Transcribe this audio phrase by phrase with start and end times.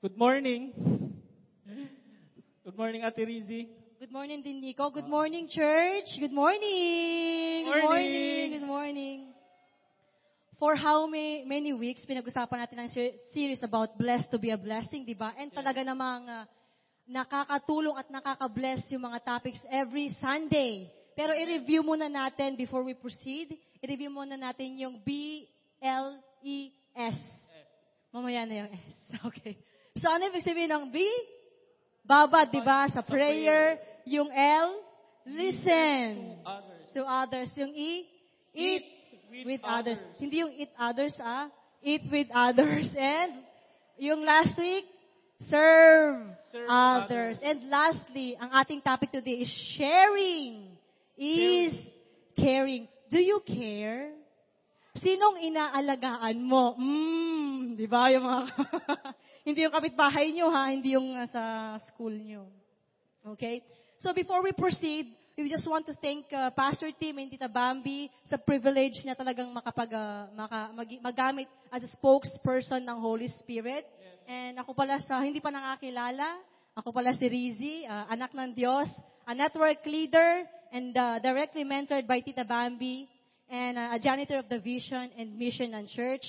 [0.00, 0.72] Good morning.
[2.64, 3.68] Good morning, Ate Rizzy.
[4.00, 4.88] Good morning din, Nico.
[4.88, 6.08] Good morning, church.
[6.16, 7.68] Good morning.
[7.68, 8.48] Good morning.
[8.56, 9.36] Good morning.
[10.56, 14.56] For how may, many weeks, pinag-usapan natin ang ser- series about blessed to be a
[14.56, 15.36] blessing, di ba?
[15.36, 16.48] And talaga namang ah,
[17.04, 20.88] nakakatulong at nakaka-bless yung mga topics every Sunday.
[21.12, 23.52] Pero i-review muna natin before we proceed.
[23.84, 25.60] I-review muna natin yung B-L-E-S.
[28.16, 28.96] Mamaya na yung S.
[29.28, 29.60] Okay.
[30.00, 31.04] So ano ibig sabihin ng B?
[32.08, 32.88] Babad, di ba?
[32.88, 33.76] Sa Sa prayer.
[34.08, 34.80] Yung L?
[35.28, 36.40] Listen.
[36.42, 36.86] Others.
[36.96, 37.50] To others.
[37.54, 38.08] Yung E?
[38.50, 38.84] Eat
[39.46, 40.00] with, others.
[40.18, 41.46] Hindi yung eat others, ah.
[41.84, 42.90] Eat with others.
[42.98, 43.44] And
[44.00, 44.88] yung last week,
[45.46, 47.36] serve, Serve others.
[47.36, 47.36] others.
[47.44, 50.74] And lastly, ang ating topic today is sharing.
[51.14, 51.76] Is
[52.34, 52.88] caring.
[53.12, 54.10] Do you care?
[54.98, 56.74] Sinong inaalagaan mo?
[56.74, 58.10] Mm, di ba?
[58.10, 58.42] Yung mga,
[59.44, 61.42] hindi yung kapitbahay nyo ha, hindi yung uh, sa
[61.90, 62.44] school nyo.
[63.36, 63.64] Okay?
[64.00, 68.12] So before we proceed, we just want to thank uh, Pastor Tim and Tita Bambi
[68.28, 73.88] sa privilege na talagang makapag, uh, maka, mag- magamit as a spokesperson ng Holy Spirit.
[74.28, 76.38] And ako pala sa, hindi pa nakakilala,
[76.76, 78.88] ako pala si Rizzy, uh, anak ng Diyos,
[79.26, 83.08] a network leader, and uh, directly mentored by Tita Bambi,
[83.50, 86.24] and uh, a janitor of the Vision and Mission and Church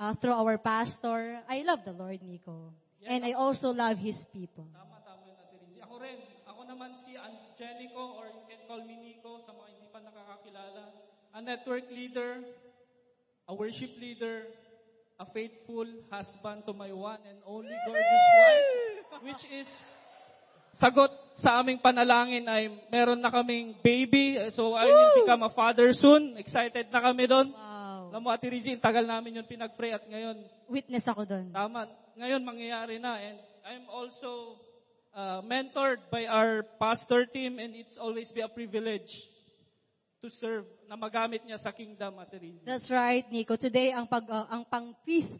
[0.00, 1.44] uh, through our pastor.
[1.44, 2.72] I love the Lord, Nico.
[3.04, 4.64] And I also love His people.
[4.72, 5.78] Tama, tama yun, Ate Rizzy.
[5.84, 6.18] Ako rin.
[6.48, 10.82] Ako naman si Angelico or you can call me Nico sa mga hindi pa nakakakilala.
[11.36, 12.40] A network leader,
[13.46, 14.48] a worship leader,
[15.20, 18.68] a faithful husband to my one and only gorgeous wife,
[19.20, 19.68] which is
[20.80, 24.40] sagot sa aming panalangin ay meron na kaming baby.
[24.56, 26.40] So I will become a father soon.
[26.40, 27.52] Excited na kami doon.
[27.52, 27.69] Wow.
[28.10, 31.54] Alam mo, Ate ang tagal namin yun pinag-pray at ngayon, Witness ako doon.
[31.54, 31.86] Tama.
[32.18, 33.14] Ngayon, mangyayari na.
[33.22, 34.58] And I'm also
[35.14, 39.06] uh, mentored by our pastor team and it's always be a privilege
[40.20, 42.66] to serve na magamit niya sa kingdom, Ate Rizzy.
[42.66, 43.54] That's right, Nico.
[43.54, 45.38] Today, ang, pag, uh, ang pang-fifth,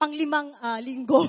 [0.00, 1.28] pang-limang uh, linggo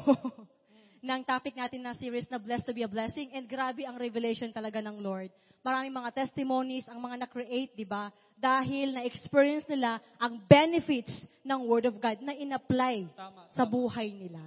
[1.03, 3.35] ng topic natin na series na Blessed to be a Blessing.
[3.35, 5.29] And grabe ang revelation talaga ng Lord.
[5.63, 8.11] Maraming mga testimonies ang mga na-create, di ba?
[8.35, 11.11] Dahil na-experience nila ang benefits
[11.47, 13.47] ng Word of God na in-apply Tama.
[13.55, 13.71] sa tama.
[13.71, 14.43] buhay nila.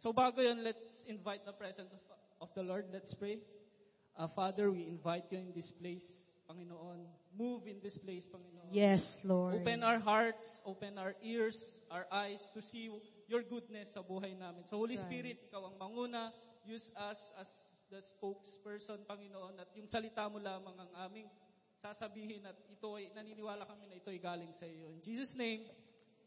[0.00, 2.00] So bago yun, let's invite the presence of,
[2.40, 2.88] of the Lord.
[2.88, 3.44] Let's pray.
[4.16, 6.04] Uh, Father, we invite you in this place,
[6.48, 7.04] Panginoon.
[7.36, 8.72] Move in this place, Panginoon.
[8.72, 9.60] Yes, Lord.
[9.60, 11.60] Open our hearts, open our ears,
[11.92, 12.88] our eyes to see
[13.28, 14.64] your goodness sa buhay namin.
[14.72, 15.04] So Holy right.
[15.04, 16.32] Spirit, ikaw ang manguna.
[16.64, 17.46] Use us as
[17.90, 21.30] the spokesperson, Panginoon, at yung salita mo lamang ang aming
[21.78, 24.90] sasabihin at ito ay, naniniwala kami na ito ay galing sa iyo.
[24.90, 25.66] In Jesus' name,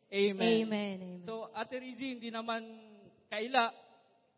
[0.10, 0.66] Amen.
[0.66, 0.98] Amen.
[0.98, 1.22] Amen.
[1.22, 2.66] So, Ate Rizzy, hindi naman
[3.30, 3.70] kaila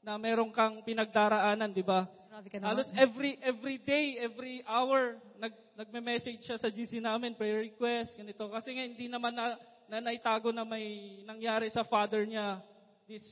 [0.04, 2.09] na meron kang pinagdaraanan, di ba?
[2.59, 8.50] Halos every every day, every hour, nag, nagme-message siya sa GC namin, prayer request, ganito.
[8.50, 9.56] Kasi nga hindi naman na,
[9.88, 12.59] na naitago na may nangyari sa father niya
[13.06, 13.24] this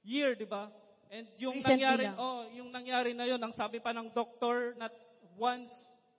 [0.00, 0.70] year, di ba?
[1.08, 2.16] And yung Recently nangyari, lang.
[2.20, 4.92] oh, yung nangyari na yun, ang sabi pa ng doktor, not
[5.40, 5.72] once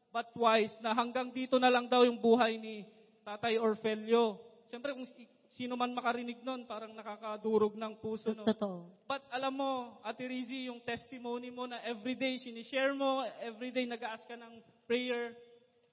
[0.10, 2.82] but twice, na hanggang dito na lang daw yung buhay ni
[3.22, 4.42] Tatay Orfelio.
[4.74, 8.34] Siyempre, kung si- sino man makarinig nun, parang nakakadurog ng puso.
[8.34, 8.50] No?
[8.50, 8.90] Totoo.
[9.06, 14.34] But alam mo, Ate Rizzy, yung testimony mo na everyday sinishare mo, everyday nag-ask ka
[14.34, 15.38] ng prayer,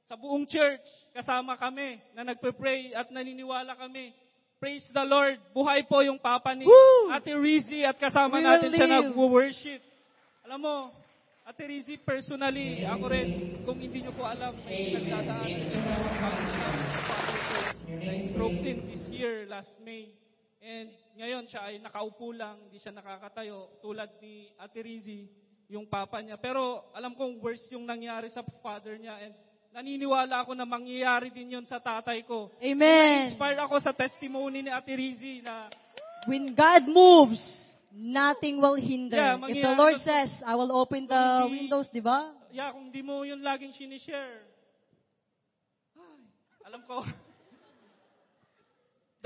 [0.07, 4.15] sa buong church, kasama kami na nagpe-pray at naniniwala kami.
[4.57, 5.37] Praise the Lord.
[5.53, 7.13] Buhay po yung papa ni Woo!
[7.13, 9.85] Ate Rizzy at kasama We natin siya nag-worship.
[10.49, 10.77] Alam mo,
[11.45, 15.49] Ate Rizzy, personally, ako rin, kung hindi nyo po alam, may nagdadaan
[18.01, 20.09] na-stroke din this year, last May.
[20.65, 20.89] And
[21.21, 25.29] ngayon, siya ay nakaupo lang, hindi siya nakakatayo, tulad ni Ate Rizzy,
[25.69, 26.41] yung papa niya.
[26.41, 29.37] Pero alam kong worst yung nangyari sa father niya and
[29.77, 32.49] naniniwala ako na mangyayari din yun sa tatay ko.
[32.65, 33.37] Amen.
[33.37, 35.69] Inspired ako sa testimony ni Ate Rizzy na
[36.25, 37.39] When God moves,
[37.93, 39.21] nothing will hinder.
[39.21, 42.33] Yeah, If the Lord says, I will open the Hindi- windows, di ba?
[42.51, 44.49] Yeah, kung di mo yun laging sinishare.
[45.93, 46.25] Ay,
[46.65, 47.05] alam ko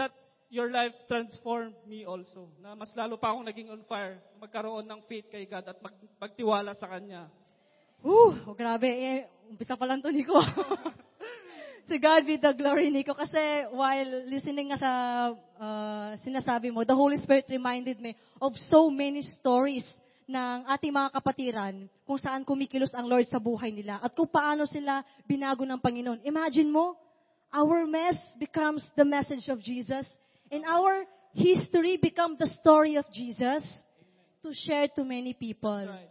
[0.03, 0.11] that
[0.51, 2.51] your life transformed me also.
[2.59, 4.19] Na mas lalo pa akong naging on fire.
[4.43, 7.31] Magkaroon ng faith kay God at mag, magtiwala sa Kanya.
[8.01, 8.89] Whew, oh, grabe.
[8.89, 10.37] Eh, umpisa pa lang to, Nico.
[11.89, 13.13] to God be the glory, Nico.
[13.13, 14.93] Kasi while listening nga sa
[15.61, 19.85] uh, sinasabi mo, the Holy Spirit reminded me of so many stories
[20.31, 21.75] ng ating mga kapatiran
[22.07, 26.23] kung saan kumikilos ang Lord sa buhay nila at kung paano sila binago ng Panginoon.
[26.23, 26.95] Imagine mo,
[27.51, 30.07] our mess becomes the message of Jesus
[30.55, 31.03] and our
[31.35, 33.67] history become the story of Jesus.
[34.43, 35.87] to share to many people.
[35.87, 36.09] Right.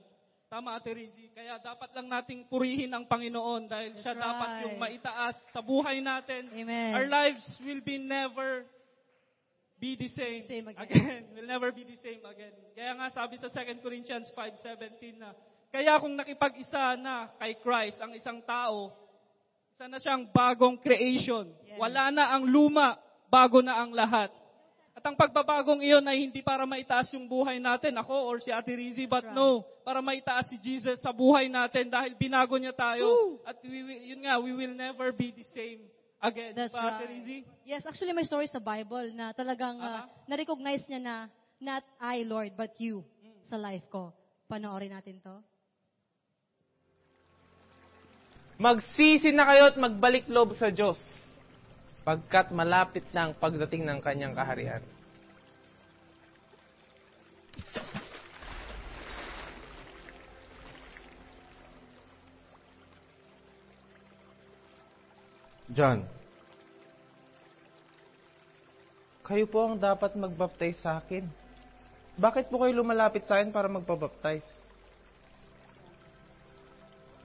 [0.49, 1.29] Tama, Ate Rizzy.
[1.29, 4.63] Kaya dapat lang nating purihin ang Panginoon dahil siya That's dapat right.
[4.65, 6.49] yung maitaas sa buhay natin.
[6.49, 6.97] Amen.
[6.97, 8.65] Our lives will be never
[9.77, 10.89] be the same, Same again.
[10.89, 11.23] again.
[11.37, 12.51] Will never be the same again.
[12.75, 15.31] Kaya nga sabi sa 2 Corinthians 5.17 na,
[15.69, 18.91] kaya kung nakipag-isa na kay Christ ang isang tao,
[19.77, 21.47] isa na siyang bagong creation.
[21.63, 21.77] Yes.
[21.77, 22.97] Wala na ang luma,
[23.29, 24.33] bago na ang lahat.
[24.93, 28.75] At ang pagbabagong iyon ay hindi para maitaas yung buhay natin, ako or si Ate
[28.75, 29.37] Rizzy, but Right.
[29.37, 33.07] no, para maitaas si Jesus sa buhay natin dahil binago niya tayo.
[33.07, 33.39] Woo!
[33.47, 35.87] At we, will- yun nga, we will never be the same
[36.19, 36.51] again.
[36.51, 37.11] That's Di ba, Ate right.
[37.15, 37.39] Rizzy?
[37.63, 40.27] Yes, actually may story sa Bible na talagang uh, Aha.
[40.27, 41.15] na-recognize niya na
[41.59, 43.05] not I, Lord, but you
[43.47, 44.11] sa life ko.
[44.49, 45.39] Panoorin natin to.
[48.59, 50.99] Magsisi na kayo at magbalik loob sa Diyos,
[52.09, 54.81] pagkat malapit na ang pagdating ng kanyang kaharian.
[65.69, 66.01] John,
[69.21, 71.29] kayo po ang dapat magbaptize sa akin.
[72.17, 74.49] Bakit po kayo lumalapit sa akin para magpabaptize?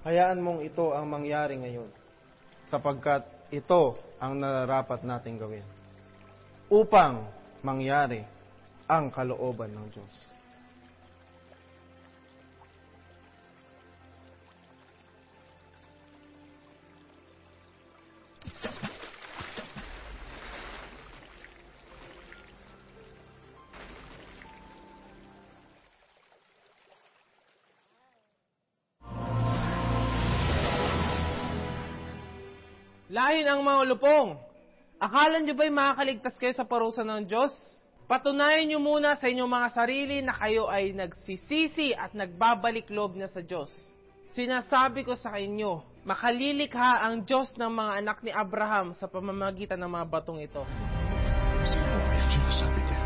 [0.05, 1.89] Hayaan mong ito ang mangyari ngayon,
[2.69, 5.67] sapagkat ito ang nararapat nating gawin
[6.73, 7.29] upang
[7.61, 8.25] mangyari
[8.89, 10.34] ang kalooban ng Diyos.
[33.45, 34.41] Lahin ang mga ulupong.
[34.97, 37.53] Akala nyo ba'y makakaligtas kayo sa parusa ng Diyos?
[38.09, 43.29] Patunayan nyo muna sa inyong mga sarili na kayo ay nagsisisi at nagbabalik loob na
[43.29, 43.69] sa Diyos.
[44.33, 49.93] Sinasabi ko sa inyo, makalilikha ang Diyos ng mga anak ni Abraham sa pamamagitan ng
[49.93, 50.65] mga batong ito.
[52.33, 53.01] Sinasabi niya?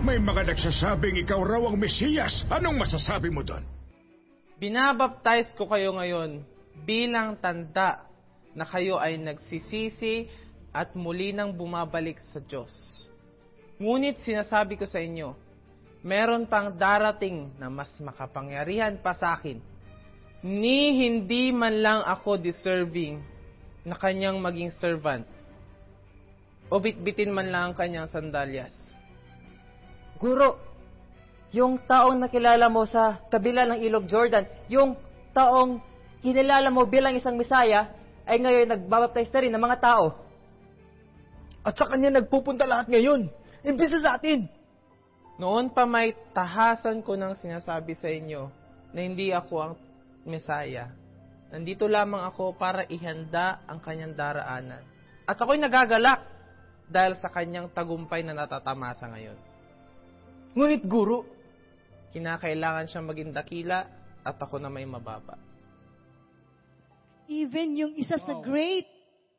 [0.00, 2.48] May mga nagsasabing ikaw raw ang Mesiyas.
[2.48, 3.68] Anong masasabi mo doon?
[4.56, 6.40] Binabaptize ko kayo ngayon
[6.88, 8.05] bilang tanda
[8.56, 10.32] na kayo ay nagsisisi
[10.72, 12.72] at muli nang bumabalik sa Diyos.
[13.76, 15.36] Ngunit sinasabi ko sa inyo,
[16.00, 19.60] meron pang darating na mas makapangyarihan pa sa akin,
[20.40, 23.20] ni hindi man lang ako deserving
[23.84, 25.28] na kanyang maging servant,
[26.72, 28.72] o bitbitin man lang ang kanyang sandalyas.
[30.16, 30.56] Guro,
[31.52, 34.96] yung taong nakilala mo sa kabila ng ilog Jordan, yung
[35.36, 35.84] taong
[36.24, 37.92] kinilala mo bilang isang misaya,
[38.26, 40.06] ay ngayon nagbabaptize na rin ng mga tao.
[41.62, 43.30] At sa kanya nagpupunta lahat ngayon.
[43.66, 44.46] Imbis na sa atin.
[45.38, 48.50] Noon pa may tahasan ko ng sinasabi sa inyo
[48.94, 49.74] na hindi ako ang
[50.26, 50.90] Mesaya.
[51.54, 54.82] Nandito lamang ako para ihanda ang kanyang daraanan.
[55.22, 56.26] At ako'y nagagalak
[56.90, 59.38] dahil sa kanyang tagumpay na natatamasa ngayon.
[60.58, 61.36] Ngunit guro,
[62.16, 63.84] Kinakailangan siyang maging dakila
[64.24, 65.36] at ako na may mababa.
[67.26, 68.86] Even yung isa sa great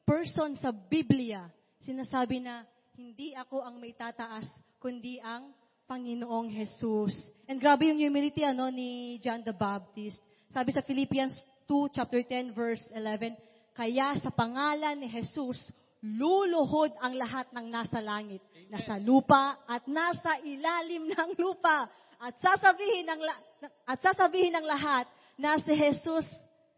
[0.08, 1.48] person sa Biblia,
[1.84, 2.64] sinasabi na,
[2.98, 4.48] hindi ako ang may tataas,
[4.82, 5.54] kundi ang
[5.88, 7.16] Panginoong Jesus.
[7.48, 10.20] And grabe yung humility ano, ni John the Baptist.
[10.52, 11.32] Sabi sa Philippians
[11.70, 13.36] 2, chapter 10, verse 11,
[13.72, 15.60] Kaya sa pangalan ni Jesus,
[16.04, 21.88] luluhod ang lahat ng nasa langit, nasa lupa, at nasa ilalim ng lupa.
[22.18, 23.44] At sasabihin ng, la-
[23.86, 25.06] at sasabihin ng lahat
[25.38, 26.26] na si Jesus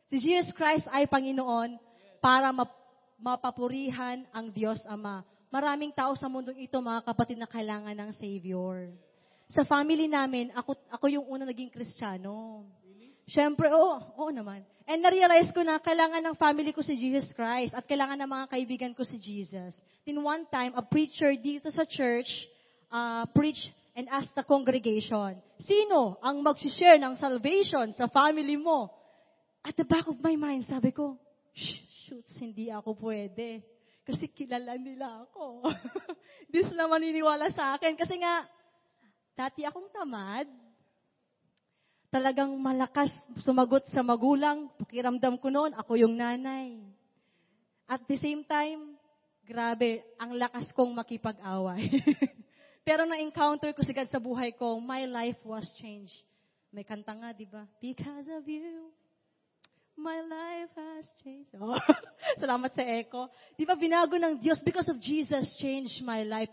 [0.09, 1.77] Si Jesus Christ ay Panginoon
[2.17, 2.81] para map-
[3.21, 5.21] mapapurihan ang Diyos Ama.
[5.53, 8.89] Maraming tao sa mundong ito, mga kapatid, na kailangan ng Savior.
[9.53, 12.65] Sa family namin, ako, ako yung una naging Kristiyano.
[13.29, 14.65] Siyempre, oo, oo naman.
[14.89, 18.45] And na-realize ko na kailangan ng family ko si Jesus Christ at kailangan ng mga
[18.49, 19.77] kaibigan ko si Jesus.
[20.05, 22.29] Then one time, a preacher dito sa church
[22.89, 28.98] uh, preached and asked the congregation, sino ang mag-share ng salvation sa family mo?
[29.63, 31.19] At the back of my mind, sabi ko,
[31.53, 33.61] "Shh, shoots, hindi ako pwede.
[34.01, 35.69] Kasi kilala nila ako.
[36.51, 37.93] Di sila maniniwala sa akin.
[37.93, 38.49] Kasi nga,
[39.37, 40.49] dati akong tamad.
[42.09, 43.13] Talagang malakas
[43.45, 44.73] sumagot sa magulang.
[44.81, 46.81] Pakiramdam ko noon, ako yung nanay.
[47.85, 48.97] At the same time,
[49.45, 52.01] grabe, ang lakas kong makipag-away.
[52.87, 56.17] Pero na-encounter ko si God sa buhay ko, my life was changed.
[56.73, 57.69] May kanta nga, di ba?
[57.77, 58.89] Because of you,
[59.99, 61.51] my life has changed.
[61.59, 61.75] Oh.
[62.41, 63.27] Salamat sa echo.
[63.59, 66.49] Di ba binago ng Diyos because of Jesus changed my life.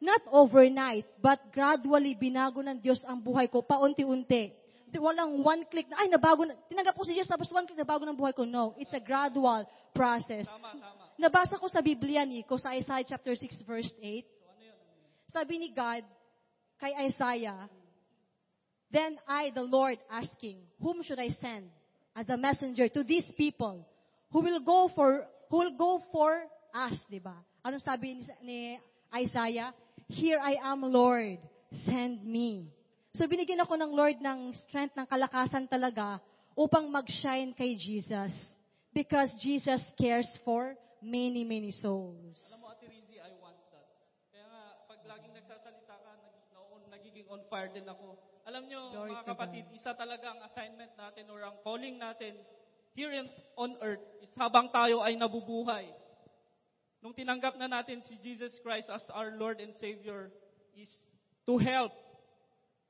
[0.00, 4.48] not overnight, but gradually binago ng Diyos ang buhay ko paunti-unti.
[4.88, 7.78] Di- Walang one click na, ay, nabago na, tinanggap ko si Diyos, tapos one click,
[7.78, 8.48] nabago ng buhay ko.
[8.48, 10.48] No, it's a gradual process.
[10.48, 11.04] Tama, tama.
[11.20, 14.24] Nabasa ko sa Biblia, Nico, sa Isaiah chapter 6, verse 8.
[15.30, 16.02] Sabi ni God
[16.80, 17.68] kay Isaiah,
[18.90, 21.70] Then I, the Lord, asking, Whom should I send
[22.20, 23.80] as a messenger to these people
[24.28, 26.44] who will go for who will go for
[26.76, 27.34] us, di ba?
[27.64, 28.60] Ano sabi ni, ni
[29.08, 29.72] Isaiah?
[30.06, 31.40] Here I am, Lord,
[31.88, 32.68] send me.
[33.16, 36.20] So binigyan ako ng Lord ng strength, ng kalakasan talaga
[36.54, 38.30] upang mag-shine kay Jesus.
[38.92, 42.38] Because Jesus cares for many, many souls.
[42.52, 43.86] Alam mo, Ate Rizzy, I want that.
[44.34, 48.18] Kaya nga, pag laging nagsasalita ka, nag, na- nagiging on fire din ako.
[48.50, 52.34] Alam nyo, Glory mga kapatid, isa talaga ang assignment natin or ang calling natin
[52.98, 53.14] here
[53.54, 55.86] on earth is habang tayo ay nabubuhay.
[57.00, 60.28] Nung tinanggap na natin si Jesus Christ as our Lord and Savior
[60.76, 60.90] is
[61.48, 61.94] to help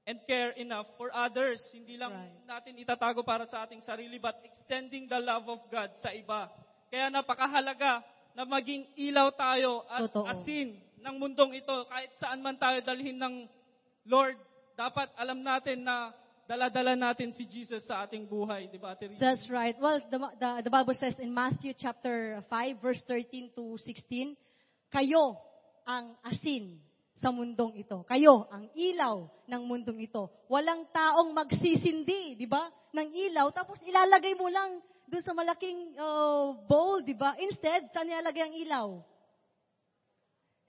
[0.09, 1.63] and care enough for others.
[1.71, 2.43] Hindi lang right.
[2.49, 6.51] natin itatago para sa ating sarili, but extending the love of God sa iba.
[6.91, 8.03] Kaya napakahalaga
[8.35, 10.27] na maging ilaw tayo at Totoo.
[10.27, 11.87] asin ng mundong ito.
[11.87, 13.47] Kahit saan man tayo dalhin ng
[14.07, 14.37] Lord,
[14.77, 16.15] dapat alam natin na
[16.51, 18.67] dala-dala natin si Jesus sa ating buhay.
[18.67, 19.23] Di ba, Ate Risa?
[19.23, 19.79] That's right.
[19.79, 24.35] Well, the, the, the Bible says in Matthew chapter 5, verse 13 to 16,
[24.91, 25.39] Kayo
[25.87, 26.83] ang asin
[27.21, 28.03] sa mundong ito.
[28.09, 30.27] Kayo ang ilaw ng mundong ito.
[30.49, 36.57] Walang taong magsisindi, di ba, ng ilaw, tapos ilalagay mo lang doon sa malaking uh,
[36.67, 37.37] bowl, di ba?
[37.39, 38.89] Instead, saan nilalagay ang ilaw?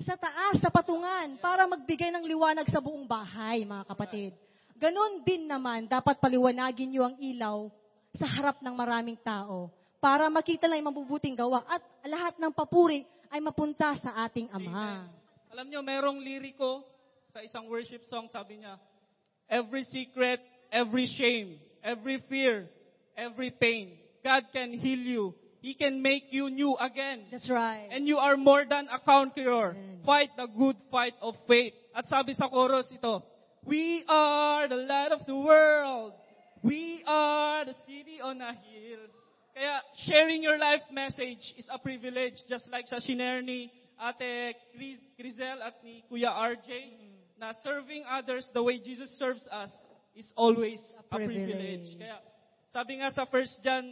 [0.01, 4.31] Sa taas, sa patungan, para magbigay ng liwanag sa buong bahay, mga kapatid.
[4.81, 7.69] Ganon din naman, dapat paliwanagin niyo ang ilaw
[8.17, 9.69] sa harap ng maraming tao
[10.01, 15.05] para makita lang yung mabubuting gawa at lahat ng papuri ay mapunta sa ating Ama.
[15.53, 16.81] Alam nyo, merong liriko
[17.29, 18.81] sa isang worship song, sabi niya,
[19.45, 20.41] Every secret,
[20.73, 22.65] every shame, every fear,
[23.13, 25.25] every pain, God can heal you.
[25.61, 27.29] He can make you new again.
[27.31, 27.87] That's right.
[27.93, 29.77] And you are more than a conqueror.
[29.77, 30.01] Amen.
[30.05, 31.73] Fight the good fight of faith.
[31.95, 33.21] At sabi sa chorus ito,
[33.65, 36.13] We are the light of the world.
[36.65, 39.05] We are the city on a hill.
[39.53, 42.41] Kaya sharing your life message is a privilege.
[42.49, 43.69] Just like sa shinare ni
[44.01, 46.69] Ate Chris, Crizel at ni Kuya RJ,
[47.37, 49.69] na serving others the way Jesus serves us
[50.17, 51.53] is always a, A privilege.
[51.53, 51.87] privilege.
[52.01, 52.17] Kaya
[52.73, 53.85] sabi nga sa 1 John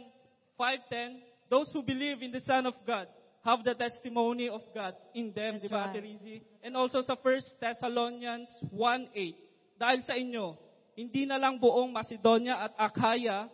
[0.58, 3.10] 5.10, those who believe in the Son of God
[3.42, 5.98] have the testimony of God in them, That's di ba, right.
[5.98, 6.46] Ate?
[6.62, 9.10] And also sa 1 Thessalonians 1.8,
[9.80, 10.54] dahil sa inyo,
[10.94, 13.48] hindi na lang buong Macedonia at Achaia,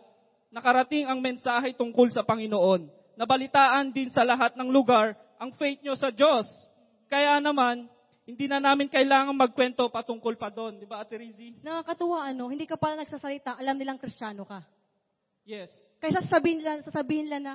[0.51, 2.91] nakarating ang mensahe tungkol sa Panginoon.
[3.15, 6.45] Nabalitaan din sa lahat ng lugar ang faith nyo sa Diyos.
[7.07, 7.87] Kaya naman,
[8.27, 10.83] hindi na namin kailangan magkwento patungkol pa doon.
[10.83, 11.63] Di ba, Ate Rizzy?
[11.63, 14.67] Nakakatuwa ano, hindi ka pala nagsasalita, alam nilang kristyano ka.
[15.47, 15.71] Yes.
[16.03, 17.53] Kaya sasabihin nila, sasabihin nila na,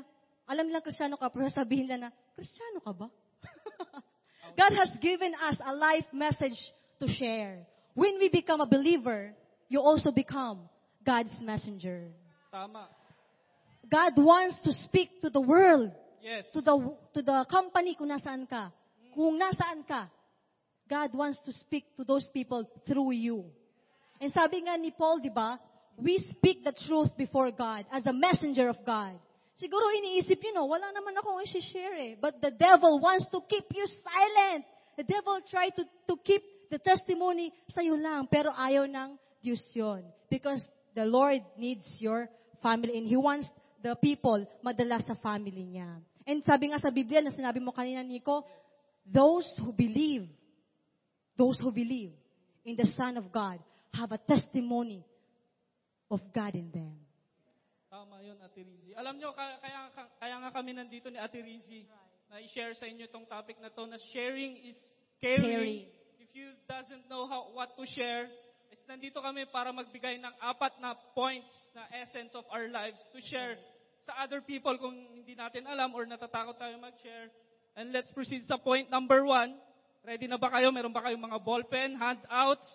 [0.48, 3.08] alam nilang kristyano ka, pero sasabihin nila na, kristyano ka ba?
[4.60, 6.58] God has given us a life message
[7.00, 7.64] to share.
[7.94, 9.32] When we become a believer,
[9.68, 10.68] you also become
[11.04, 12.08] God's messenger.
[12.50, 12.88] Tama.
[13.90, 15.90] God wants to speak to the world,
[16.22, 16.46] Yes.
[16.54, 16.76] to the
[17.14, 18.70] to the company kung nasaan ka.
[19.12, 20.08] Kung nasaan ka,
[20.88, 23.44] God wants to speak to those people through you.
[24.22, 25.58] And sabi nga ni Paul, di ba,
[25.98, 29.18] we speak the truth before God as a messenger of God.
[29.62, 32.12] Siguro iniisip yun, no, wala naman akong isi-share eh.
[32.18, 34.66] But the devil wants to keep you silent.
[34.98, 38.26] The devil try to, to keep the testimony sa'yo lang.
[38.26, 40.02] Pero ayaw ng Diyos yun.
[40.26, 40.66] Because
[40.98, 42.26] the Lord needs your
[42.58, 43.46] family and He wants
[43.78, 46.02] the people madala sa family niya.
[46.26, 48.42] And sabi nga sa Biblia na sinabi mo kanina, Nico,
[49.06, 50.26] those who believe,
[51.38, 52.10] those who believe
[52.66, 53.62] in the Son of God
[53.94, 55.06] have a testimony
[56.10, 57.01] of God in them.
[58.02, 58.98] Tama yun, Ate Rizzy.
[58.98, 61.86] Alam nyo, kaya, kaya, kaya nga kami nandito ni Ate Rizzy
[62.26, 64.74] na i-share sa inyo itong topic na to na sharing is
[65.22, 65.86] caring.
[65.86, 65.86] Caring.
[66.18, 68.26] If you doesn't know how what to share,
[68.74, 73.22] is nandito kami para magbigay ng apat na points na essence of our lives to
[73.22, 73.54] share
[74.02, 77.30] sa other people kung hindi natin alam or natatakot tayo mag-share.
[77.78, 79.54] And let's proceed sa point number one.
[80.02, 80.74] Ready na ba kayo?
[80.74, 82.66] Meron ba kayong mga ballpen, handouts?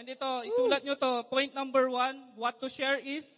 [0.00, 1.28] And ito, isulat nyo to.
[1.28, 3.28] Point number one, what to share is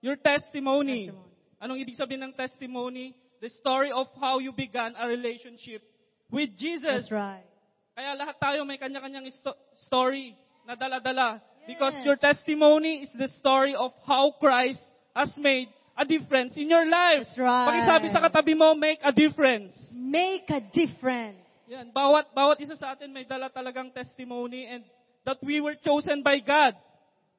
[0.00, 1.10] your testimony.
[1.10, 1.58] Testimony.
[1.58, 3.14] Anong ibig sabihin ng testimony?
[3.42, 5.82] The story of how you began a relationship
[6.30, 7.06] with Jesus.
[7.06, 7.46] That's right.
[7.94, 10.34] Kaya lahat tayo may kanya-kanyang isto- story
[10.66, 11.42] na dala-dala.
[11.66, 12.06] Because Yes.
[12.06, 14.80] your testimony is the story of how Christ
[15.14, 17.26] has made a difference in your life.
[17.26, 17.66] That's right.
[17.74, 19.74] Pakisabi sa katabi mo, make a difference.
[19.92, 21.42] Make a difference.
[21.68, 24.86] Yan, bawat bawat isa sa atin may dala talagang testimony and
[25.28, 26.72] that we were chosen by God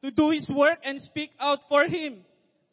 [0.06, 2.22] to do His work and speak out for Him,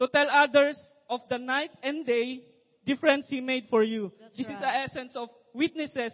[0.01, 2.43] to tell others of the night and day
[2.85, 4.13] difference He made for you.
[4.21, 4.61] That's this is right.
[4.61, 6.13] the essence of witnesses,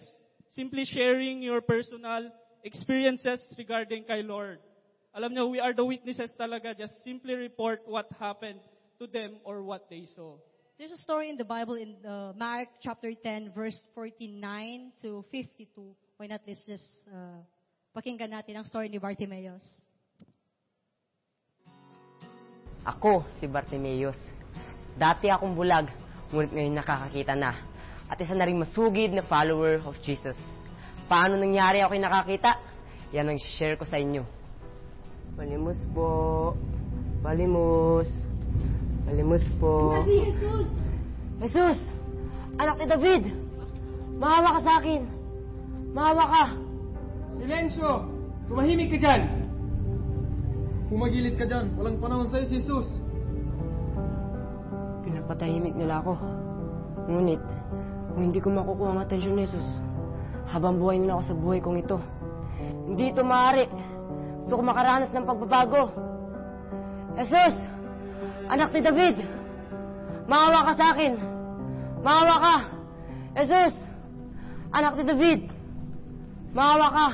[0.55, 2.31] simply sharing your personal
[2.65, 4.59] experiences regarding kay Lord.
[5.15, 6.73] Alam nyo, we are the witnesses talaga.
[6.73, 8.61] Just simply report what happened
[8.99, 10.41] to them or what they saw.
[10.79, 15.69] There's a story in the Bible in uh, Mark chapter 10 verse 49 to 52.
[16.17, 17.45] Why not let's just uh,
[17.93, 19.63] pakinggan natin ang story ni Bartimaeus.
[22.83, 24.19] Ako, si Bartimeus.
[24.99, 25.87] Dati akong bulag,
[26.35, 27.55] ngunit ngayon nakakakita na.
[28.11, 30.35] At isa na rin masugid na follower of Jesus.
[31.07, 32.59] Paano nangyari ako yung nakakita?
[33.15, 34.27] Yan ang share ko sa inyo.
[35.39, 36.53] Palimus po.
[37.23, 38.11] Palimus.
[39.07, 39.97] Palimus po.
[40.03, 40.67] Jesus!
[41.41, 41.79] Jesus!
[42.59, 43.23] Anak ni David!
[44.19, 45.03] Mahawa ka sa akin!
[45.95, 46.45] Mahawa ka!
[47.39, 47.91] Silensyo!
[48.51, 49.42] Tumahimik ka dyan!
[50.93, 51.73] Pumagilid ka dyan.
[51.81, 52.85] Walang panahon sa'yo, si Jesus.
[55.09, 56.21] Pinapatahimik nila ako.
[57.09, 57.41] Ngunit,
[58.13, 59.81] kung hindi ko makukuha ang atensyon ni Jesus,
[60.53, 61.97] habang buhay nila ako sa buhay kong ito,
[62.93, 63.65] hindi ito maaari.
[64.45, 65.83] Gusto ko makaranas ng pagbabago.
[67.17, 67.57] Jesus!
[68.53, 69.17] Anak ni David!
[70.29, 71.17] Maawa ka sa akin!
[72.05, 72.57] Maawa ka!
[73.41, 73.81] Jesus!
[74.77, 75.41] Anak ni David!
[76.53, 77.09] Maawa ka!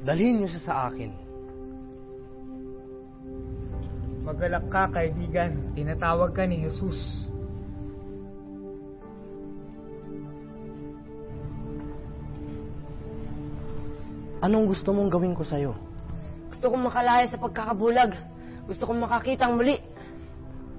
[0.00, 1.12] Dalhin niyo siya sa akin.
[4.24, 5.76] Magalak ka, kaibigan.
[5.76, 7.28] Tinatawag ka ni Jesus.
[14.40, 15.76] Anong gusto mong gawin ko sa'yo?
[16.48, 18.16] Gusto kong makalaya sa pagkakabulag.
[18.64, 19.76] Gusto kong makakitang muli.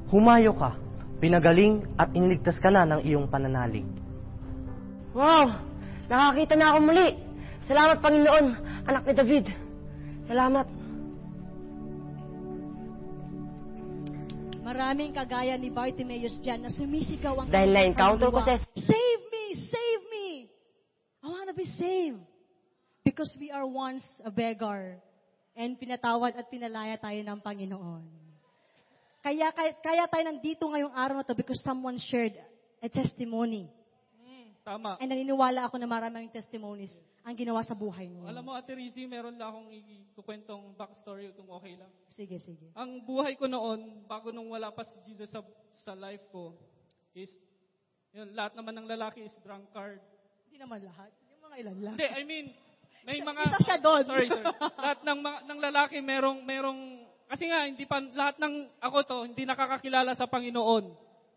[0.10, 0.74] Humayo ka.
[1.22, 3.86] Pinagaling at iniligtas ka na ng iyong pananalig.
[5.14, 5.62] Wow!
[6.10, 7.08] Nakakita na ako muli.
[7.70, 8.46] Salamat, Panginoon,
[8.86, 9.46] anak ni David.
[10.26, 10.68] Salamat.
[14.62, 19.46] Maraming kagaya ni Bartimaeus dyan na sumisigaw ang Dahil na-encounter ko si- Save me!
[19.68, 20.28] Save me!
[21.20, 22.22] I wanna be saved.
[23.02, 25.02] Because we are once a beggar.
[25.58, 28.06] And pinatawad at pinalaya tayo ng Panginoon.
[29.22, 32.34] Kaya, kaya, kaya tayo nandito ngayong araw na to because someone shared
[32.82, 33.68] a testimony.
[34.18, 34.98] Hmm, tama.
[34.98, 38.26] And naniniwala ako na maraming testimonies ang ginawa sa buhay niyo.
[38.26, 41.92] Alam mo, Ate Rizzy, meron lang akong ikukwentong backstory kung okay lang.
[42.18, 42.74] Sige, sige.
[42.74, 45.46] Ang buhay ko noon, bago nung wala pa si Jesus sa,
[45.86, 46.58] sa life ko,
[47.14, 47.30] is,
[48.10, 50.02] yun, lahat naman ng lalaki is drunkard.
[50.50, 51.14] Hindi naman lahat.
[51.30, 51.96] Yung mga ilan lang.
[51.96, 52.46] Hindi, I mean,
[53.06, 53.42] may mga...
[53.54, 54.04] isa siya doon.
[54.06, 54.46] Sorry, sorry.
[54.86, 56.80] lahat ng, mga, ng lalaki merong, merong,
[57.30, 60.86] kasi nga, hindi pa, lahat ng, ako to, hindi nakakakilala sa Panginoon.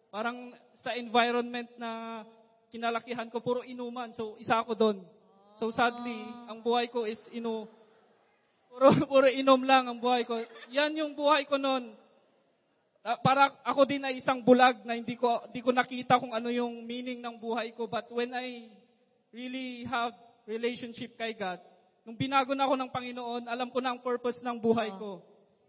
[0.09, 0.49] Parang
[0.81, 2.23] sa environment na
[2.73, 4.17] kinalakihan ko, puro inuman.
[4.17, 4.99] So, isa ako doon.
[5.65, 7.65] So, sadly, ang buhay ko is inu,
[8.69, 10.37] puro, puro inom lang ang buhay ko.
[10.69, 11.97] Yan yung buhay ko noon.
[13.01, 16.53] Ah, para ako din ay isang bulag na hindi ko hindi ko nakita kung ano
[16.53, 18.69] yung meaning ng buhay ko but when I
[19.33, 20.13] really have
[20.49, 21.61] relationship kay God
[22.09, 25.21] nung binago na ako ng Panginoon alam ko na ang purpose ng buhay ko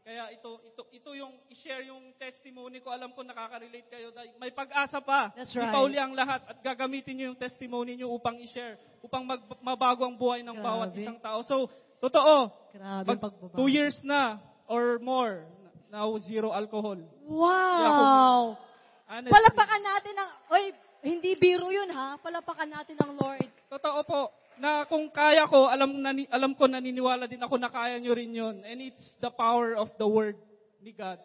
[0.05, 4.53] kaya ito ito ito yung i-share yung testimony ko alam ko nakaka-relate kayo dahil may
[4.53, 5.73] pag-asa pa That's right.
[5.73, 10.05] pa uli ang lahat at gagamitin niyo yung testimony niyo upang i-share upang mag, mabago
[10.05, 11.01] ang buhay ng bawat Grabe.
[11.01, 11.65] isang tao so
[11.97, 13.57] totoo Grabe mag, pagbabago.
[13.57, 14.37] two years na
[14.69, 15.41] or more
[15.89, 18.61] now zero alcohol Wow!
[19.05, 19.33] Honestly.
[19.33, 20.63] Palapakan natin ang, oy,
[21.05, 22.17] hindi biro yun ha.
[22.17, 23.45] Palapakan natin ang Lord.
[23.69, 24.21] Totoo po,
[24.59, 28.31] na kung kaya ko, alam, nani, alam ko, naniniwala din ako na kaya nyo rin
[28.33, 28.55] yun.
[28.63, 30.39] And it's the power of the Word
[30.83, 31.19] ni God.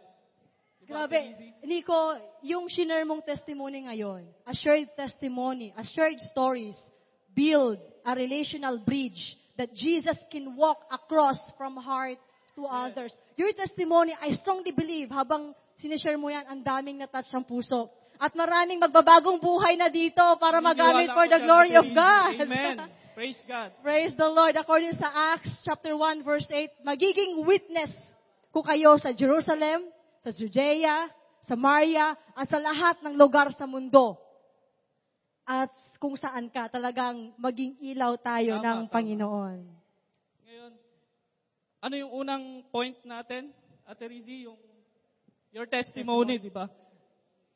[0.81, 1.37] Di ba, Grabe.
[1.65, 6.77] Nico, yung share mong testimony ngayon, a shared testimony, a shared stories,
[7.37, 12.19] build a relational bridge that Jesus can walk across from heart
[12.57, 13.13] to others.
[13.37, 17.93] Your testimony, I strongly believe, habang sinishare mo yan, ang daming natouch ng puso.
[18.21, 21.89] At maraming magbabagong buhay na dito para magamit for the glory of.
[21.93, 22.37] God.
[22.37, 22.77] Amen.
[23.21, 23.69] Praise God.
[23.85, 24.57] Praise the Lord.
[24.57, 27.93] According sa Acts chapter 1 verse 8, magiging witness
[28.49, 29.93] ko kayo sa Jerusalem,
[30.25, 31.05] sa Judea,
[31.45, 34.17] Samaria, at sa lahat ng lugar sa mundo.
[35.45, 35.69] At
[36.01, 38.95] kung saan ka, talagang maging ilaw tayo Tama, ng tama.
[38.97, 39.59] Panginoon.
[40.49, 40.73] Ngayon,
[41.85, 43.53] ano yung unang point natin,
[43.85, 44.49] Ate Rizzy?
[44.49, 44.57] Yung
[45.53, 46.73] your testimony, di ba?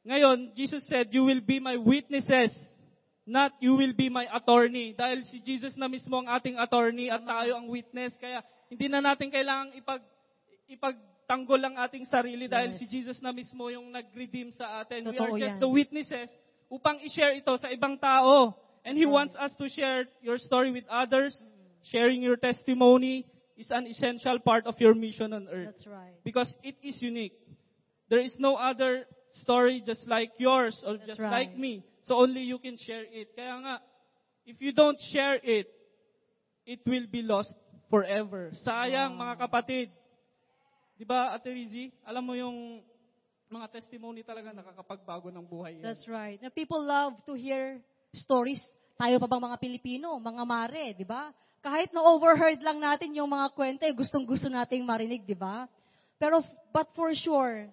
[0.05, 2.53] Ngayon, Jesus said, you will be my witnesses,
[3.24, 4.92] not you will be my attorney.
[4.92, 8.12] Dahil si Jesus na mismo ang ating attorney at tayo ang witness.
[8.20, 10.02] Kaya hindi na natin kailangang ipag,
[10.68, 12.78] ipagtanggol ang ating sarili dahil Yes.
[12.80, 15.08] si Jesus na mismo yung nag-redeem sa atin.
[15.08, 15.62] We Totoo are just yan.
[15.62, 16.28] the witnesses
[16.68, 18.56] upang i-share ito sa ibang tao.
[18.84, 21.32] And He wants us to share your story with others.
[21.88, 23.24] Sharing your testimony
[23.56, 25.72] is an essential part of your mission on earth.
[25.72, 26.16] That's right.
[26.24, 27.37] Because it is unique.
[28.12, 29.08] There is no other
[29.40, 31.48] story just like yours or That's just right.
[31.48, 31.84] like me.
[32.05, 33.33] So only you can share it.
[33.33, 33.75] Kaya nga,
[34.45, 35.69] if you don't share it,
[36.69, 37.53] it will be lost
[37.88, 38.53] forever.
[38.64, 39.88] Sayang mga kapatid.
[40.95, 41.90] Di ba, Ate Rizzy?
[42.07, 42.85] Alam mo yung
[43.51, 45.85] mga testimony talaga nakakapagbago ng buhay yan.
[45.85, 46.40] That's right.
[46.40, 47.81] Na people love to hear
[48.17, 48.61] stories.
[48.95, 51.35] Tayo pa bang mga Pilipino, mga mare, di ba?
[51.64, 55.67] Kahit na overheard lang natin yung mga kwento, eh, gustong-gusto nating marinig, di ba?
[56.21, 57.67] Pero, but for sure,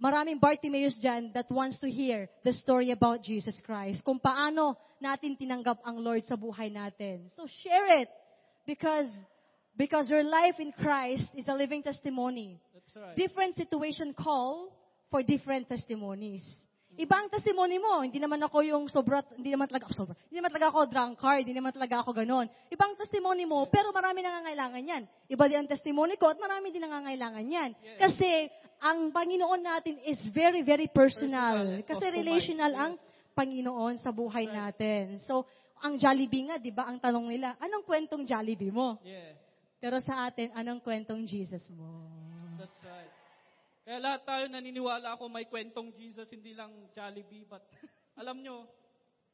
[0.00, 4.00] maraming Bartimaeus dyan that wants to hear the story about Jesus Christ.
[4.00, 7.28] Kung paano natin tinanggap ang Lord sa buhay natin.
[7.36, 8.08] So share it.
[8.64, 9.08] Because,
[9.76, 13.16] because your life in Christ is a living testimony That's right.
[13.16, 14.72] different situation call
[15.12, 16.44] for different testimonies.
[16.98, 18.02] Iba ang testimony mo.
[18.02, 20.14] Hindi naman ako yung sobra, hindi naman talaga ako sobra.
[20.26, 22.46] Hindi naman talaga ako drunkard, hindi naman talaga ako ganon.
[22.66, 25.02] Ibang testimony mo, pero marami nangangailangan yan.
[25.30, 27.70] Iba din ang testimony ko at marami din nangangailangan yan.
[27.96, 31.84] Kasi ang Panginoon natin is very, very personal.
[31.84, 32.92] Personal Kasi relational ang
[33.36, 35.20] Panginoon sa buhay natin.
[35.28, 35.44] So,
[35.80, 39.00] ang Jollibee nga, di ba, ang tanong nila, anong kwentong Jollibee mo?
[39.04, 39.36] Yeah.
[39.80, 42.04] Pero sa atin, anong kwentong Jesus mo?
[42.60, 43.12] That's right.
[43.84, 47.48] Kaya lahat tayo naniniwala ako may kwentong Jesus, hindi lang Jollibee.
[47.48, 47.64] But
[48.20, 48.68] alam nyo,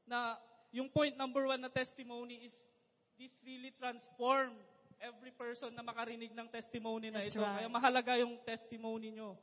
[0.06, 0.38] na
[0.70, 2.54] yung point number one na testimony is
[3.18, 4.54] this really transform
[5.00, 7.42] every person na makarinig ng testimony na That's ito.
[7.42, 7.64] right.
[7.64, 9.37] Kaya mahalaga yung testimony nyo.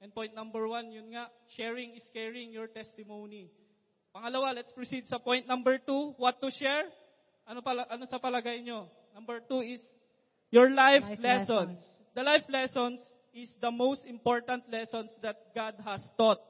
[0.00, 3.52] And point number one, yun nga, sharing is caring your testimony.
[4.16, 6.88] Pangalawa, let's proceed sa point number two, what to share.
[7.44, 8.88] Ano, pala, ano sa palagay nyo?
[9.12, 9.80] Number two is
[10.50, 11.78] your life, Life lessons.
[11.78, 12.14] lessons.
[12.16, 12.98] The life lessons
[13.36, 16.40] is the most important lessons that God has taught.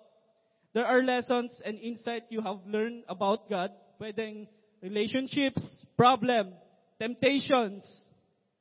[0.72, 4.46] There are lessons and insight you have learned about God, pwedeng
[4.80, 5.60] relationships,
[5.98, 6.54] problem,
[7.02, 7.84] temptations,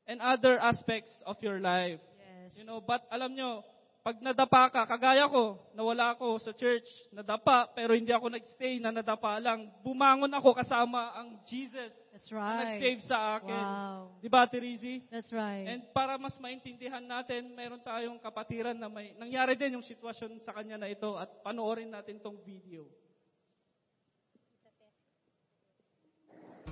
[0.10, 2.02] and other aspects of your life.
[2.18, 2.58] Yes.
[2.58, 3.62] You know, but alam nyo,
[4.02, 8.90] pag nadapa ka, kagaya ko, nawala ako sa church, nadapa, pero hindi ako nagstay na
[8.90, 9.70] nadapa lang.
[9.86, 12.58] Bumangon ako kasama ang Jesus That's na right.
[12.58, 13.62] nag-save sa akin.
[13.62, 14.00] Wow.
[14.18, 15.06] Di ba, Terezi?
[15.14, 15.68] That's right.
[15.70, 20.58] And para mas maintindihan natin, mayroon tayong kapatiran na may nangyari din yung sitwasyon sa
[20.58, 22.90] kanya na ito at panoorin natin tong video.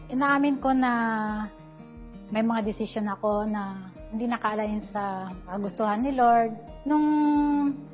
[0.07, 0.91] Inaamin ko na
[2.27, 6.55] may mga desisyon ako na hindi nakalain sa kagustuhan ni Lord.
[6.87, 7.07] Nung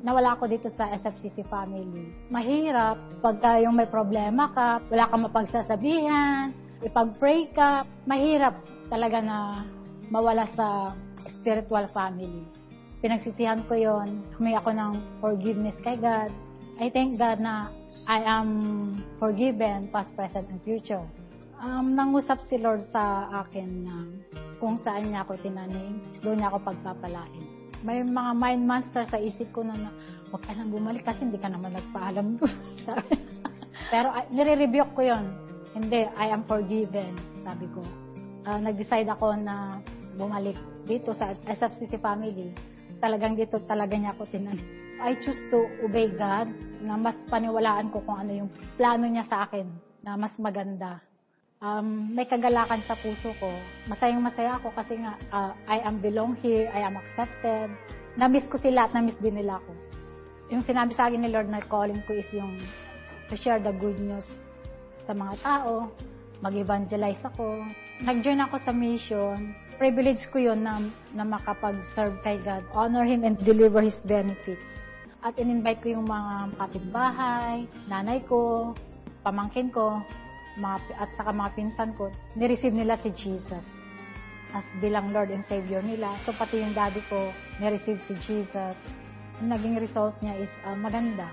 [0.02, 6.50] nawala ako dito sa SFCC family, mahirap pagka yung may problema ka, wala kang mapagsasabihan,
[6.82, 8.58] ipag-pray ka, mahirap
[8.90, 9.38] talaga na
[10.10, 10.94] mawala sa
[11.30, 12.46] spiritual family.
[13.02, 16.30] Pinagsisihan ko yon, humingi ako ng forgiveness kay God.
[16.82, 17.70] I thank God na
[18.04, 18.48] I am
[19.16, 21.04] forgiven, past, present, and future
[21.64, 23.96] um, nangusap si Lord sa akin na
[24.60, 27.44] kung saan niya ako tinanim, doon niya ako pagpapalain.
[27.84, 29.90] May mga mind monster sa isip ko na, na
[30.32, 32.56] huwag ka nang bumalik kasi hindi ka naman nagpaalam doon.
[33.92, 35.24] Pero uh, nire-rebuke ko yon.
[35.74, 37.82] Hindi, I am forgiven, sabi ko.
[38.46, 39.82] Ah, nag-decide ako na
[40.14, 42.54] bumalik dito sa SFCC family.
[43.02, 44.64] Talagang dito talaga niya ako tinanim.
[45.02, 46.48] I choose to obey God
[46.80, 49.66] na mas paniwalaan ko kung ano yung plano niya sa akin
[50.06, 51.02] na mas maganda
[51.64, 53.48] um, may kagalakan sa puso ko.
[53.88, 57.72] Masayang masaya ako kasi nga, uh, I am belong here, I am accepted.
[58.20, 59.72] Na-miss ko sila at na-miss din nila ako.
[60.52, 62.60] Yung sinabi sa akin ni Lord na calling ko is yung
[63.32, 64.28] to share the good news
[65.08, 65.88] sa mga tao,
[66.44, 67.64] mag-evangelize ako.
[68.04, 69.56] Nag-join ako sa mission.
[69.80, 70.84] Privilege ko yun na,
[71.16, 74.62] na makapag-serve kay God, honor Him and deliver His benefits.
[75.24, 78.72] At in-invite ko yung mga kapitbahay, nanay ko,
[79.24, 80.04] pamangkin ko,
[80.58, 83.64] mga, at saka mga pinsan ko, nireceive nila si Jesus
[84.54, 86.14] as bilang Lord and Savior nila.
[86.22, 88.78] So pati yung daddy ko, nireceive si Jesus.
[89.42, 91.26] Yung naging result niya is ah, maganda.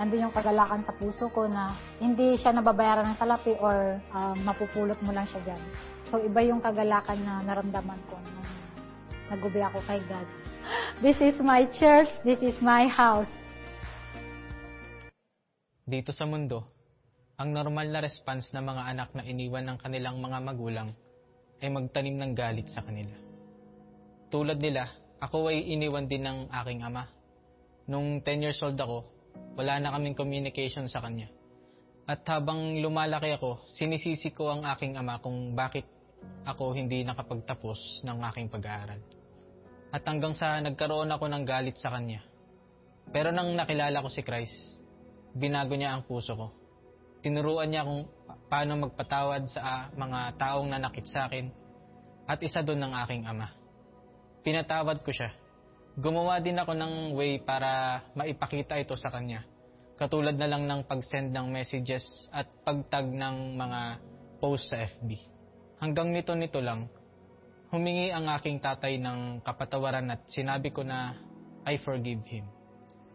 [0.00, 4.96] Nandun yung kagalakan sa puso ko na hindi siya nababayaran ng salapi or ah, mapupulot
[5.04, 5.62] mo lang siya dyan.
[6.08, 8.48] So iba yung kagalakan na naramdaman ko nung
[9.28, 10.26] nag-obey ako kay God.
[11.04, 13.28] This is my church, this is my house.
[15.84, 16.64] Dito sa mundo,
[17.34, 20.88] ang normal na response ng mga anak na iniwan ng kanilang mga magulang
[21.58, 23.14] ay magtanim ng galit sa kanila.
[24.30, 24.86] Tulad nila,
[25.18, 27.10] ako ay iniwan din ng aking ama.
[27.90, 29.02] Nung 10 years old ako,
[29.58, 31.26] wala na kaming communication sa kanya.
[32.06, 35.88] At habang lumalaki ako, sinisisi ko ang aking ama kung bakit
[36.46, 39.00] ako hindi nakapagtapos ng aking pag-aaral.
[39.90, 42.22] At hanggang sa nagkaroon ako ng galit sa kanya.
[43.10, 44.54] Pero nang nakilala ko si Christ,
[45.34, 46.63] binago niya ang puso ko
[47.24, 51.48] Tinuruan niya kung pa- paano magpatawad sa ah, mga taong nanakit sa akin
[52.28, 53.48] at isa doon ng aking ama.
[54.44, 55.32] Pinatawad ko siya.
[55.96, 59.40] Gumawa din ako ng way para maipakita ito sa kanya.
[59.96, 63.80] Katulad na lang ng pag-send ng messages at pag-tag ng mga
[64.36, 65.16] post sa FB.
[65.80, 66.92] Hanggang nito-nito lang,
[67.72, 71.16] humingi ang aking tatay ng kapatawaran at sinabi ko na
[71.64, 72.44] I forgive him.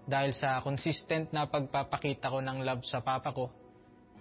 [0.10, 3.54] Dahil sa consistent na pagpapakita ko ng love sa papa ko,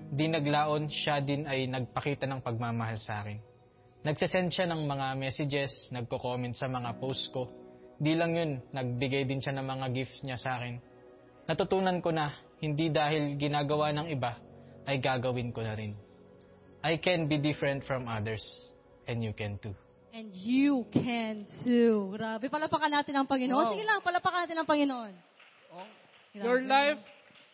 [0.09, 3.39] di naglaon siya din ay nagpakita ng pagmamahal sa akin.
[4.07, 7.51] Nagsasend siya ng mga messages, nagko-comment sa mga post ko.
[7.99, 10.79] Di lang yun, nagbigay din siya ng mga gifts niya sa akin.
[11.51, 12.31] Natutunan ko na,
[12.63, 14.39] hindi dahil ginagawa ng iba,
[14.87, 15.99] ay gagawin ko na rin.
[16.81, 18.41] I can be different from others,
[19.11, 19.75] and you can too.
[20.15, 22.15] And you can too.
[22.15, 23.67] Grabe, palapakan natin ang Panginoon.
[23.67, 23.73] Wow.
[23.75, 25.13] Sige lang, palapakan natin ang Panginoon.
[25.75, 25.89] Oh.
[26.39, 27.03] Your life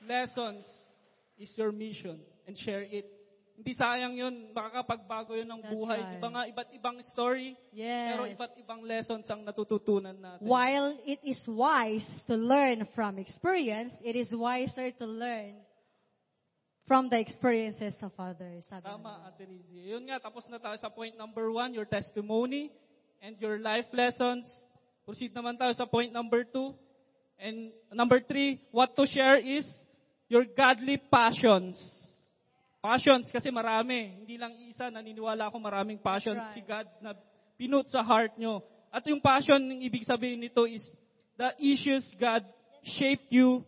[0.04, 0.68] lessons
[1.40, 3.07] is your mission and share it.
[3.54, 5.98] Hindi sayang yun, makakapagbago yun ng That's buhay.
[6.02, 6.18] right.
[6.18, 8.11] Iba nga, iba't ibang story, Yes.
[8.11, 10.42] pero iba't ibang lessons ang natututunan natin.
[10.42, 15.62] While it is wise to learn from experience, it is wiser to learn
[16.90, 18.66] from the experiences of others.
[18.66, 19.30] Sabi Tama.
[19.30, 19.87] Ate Rizzy.
[19.87, 22.74] Yun nga, tapos na tayo sa point number one, your testimony
[23.22, 24.50] and your life lessons.
[25.07, 26.74] Proceed naman tayo sa point number two.
[27.38, 29.62] And number three, what to share is
[30.26, 31.78] your godly passions.
[32.85, 34.12] Passions, kasi marami.
[34.20, 36.53] Hindi lang isa, naniniwala ako maraming passions right.
[36.53, 37.16] si God na
[37.57, 38.61] pinut sa heart nyo.
[38.92, 40.85] At yung passion, yung ibig sabihin nito is
[41.40, 42.44] the issues God
[42.85, 43.64] shaped you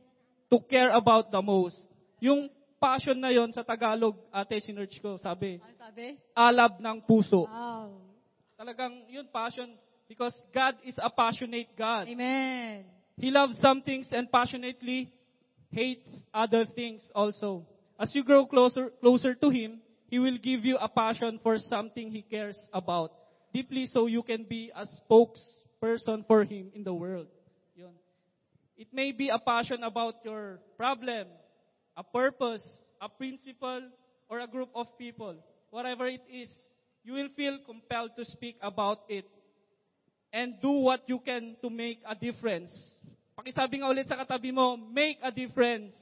[0.52, 1.80] to care about the most.
[2.20, 6.20] Yung passion na yon sa Tagalog, ate, sinerch ko, sabi, Ano sabi?
[6.36, 7.48] alab ng puso.
[7.48, 7.96] Wow.
[8.60, 9.80] Talagang yun, passion.
[10.12, 12.04] Because God is a passionate God.
[12.04, 12.84] Amen.
[13.16, 15.08] He loves some things and passionately
[15.72, 16.04] hates
[16.36, 17.64] other things also.
[17.98, 22.10] As you grow closer, closer to Him, He will give you a passion for something
[22.10, 23.12] He cares about
[23.52, 27.26] deeply so you can be a spokesperson for Him in the world.
[27.74, 27.96] Yun.
[28.76, 31.28] It may be a passion about your problem,
[31.96, 32.62] a purpose,
[33.00, 33.88] a principle,
[34.28, 35.36] or a group of people.
[35.70, 36.52] Whatever it is,
[37.02, 39.24] you will feel compelled to speak about it
[40.32, 42.74] and do what you can to make a difference.
[43.38, 45.96] Pakisabi nga ulit sa katabi mo, make a difference.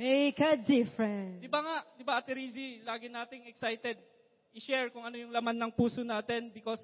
[0.00, 1.44] Make a difference.
[1.44, 4.00] Di ba nga, di ba Ate Rizzy, lagi nating excited
[4.56, 6.80] i-share kung ano yung laman ng puso natin because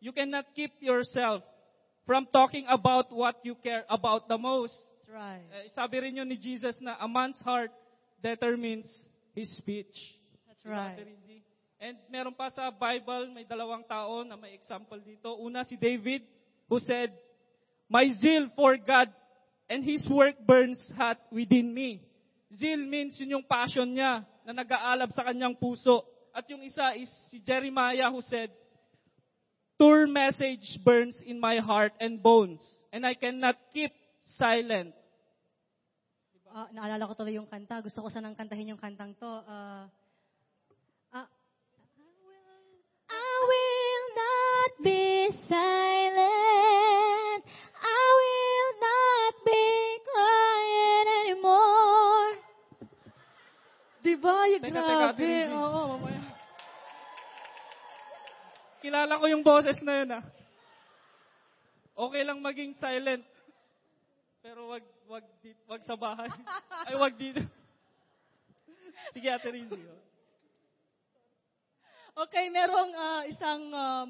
[0.00, 1.44] you cannot keep yourself
[2.08, 4.72] from talking about what you care about the most.
[5.04, 5.44] That's right.
[5.60, 7.68] Eh, sabi rin yun ni Jesus na a man's heart
[8.24, 8.88] determines
[9.36, 10.16] his speech.
[10.48, 11.12] That's Di ba, Ate right.
[11.12, 11.44] Rizzy?
[11.84, 15.36] And meron pa sa Bible, may dalawang tao na may example dito.
[15.36, 16.24] Una si David,
[16.72, 17.12] who said,
[17.92, 19.12] My zeal for God
[19.68, 22.00] and His work burns hot within me.
[22.52, 26.04] Zeal means yun yung passion niya na nag-aalab sa kanyang puso.
[26.34, 28.50] At yung isa is si Jeremiah who said,
[29.78, 32.62] Tour message burns in my heart and bones,
[32.94, 33.90] and I cannot keep
[34.38, 34.94] silent.
[36.54, 37.82] Ah, naalala ko tuloy yung kanta.
[37.82, 39.26] Gusto ko sanang kantahin yung kantang to.
[39.26, 39.90] Ah,
[41.10, 41.26] ah,
[43.10, 46.03] I will not be silent.
[54.24, 55.20] Yung Teka, teka, grabe.
[55.20, 55.52] Rizzy.
[55.52, 56.22] Oo, mamaya.
[58.80, 60.24] Kilala ko yung boses na yun ah.
[61.94, 63.24] Okay lang maging silent.
[64.40, 66.28] Pero wag wag di, wag sa bahay.
[66.88, 67.44] Ay wag dito.
[69.12, 69.82] Sige, Ate Rizzy.
[69.84, 70.00] oh.
[72.24, 74.08] Okay, merong ah, isang um,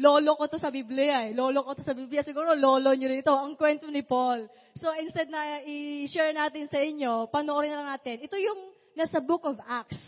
[0.00, 1.36] lolo ko to sa Biblia eh.
[1.36, 2.24] Lolo ko to sa Biblia.
[2.24, 3.34] Siguro lolo nyo rin ito.
[3.34, 4.48] Ang kwento ni Paul.
[4.78, 8.22] So instead na i-share natin sa inyo, panoorin na lang natin.
[8.22, 9.98] Ito yung nasa Book of Acts,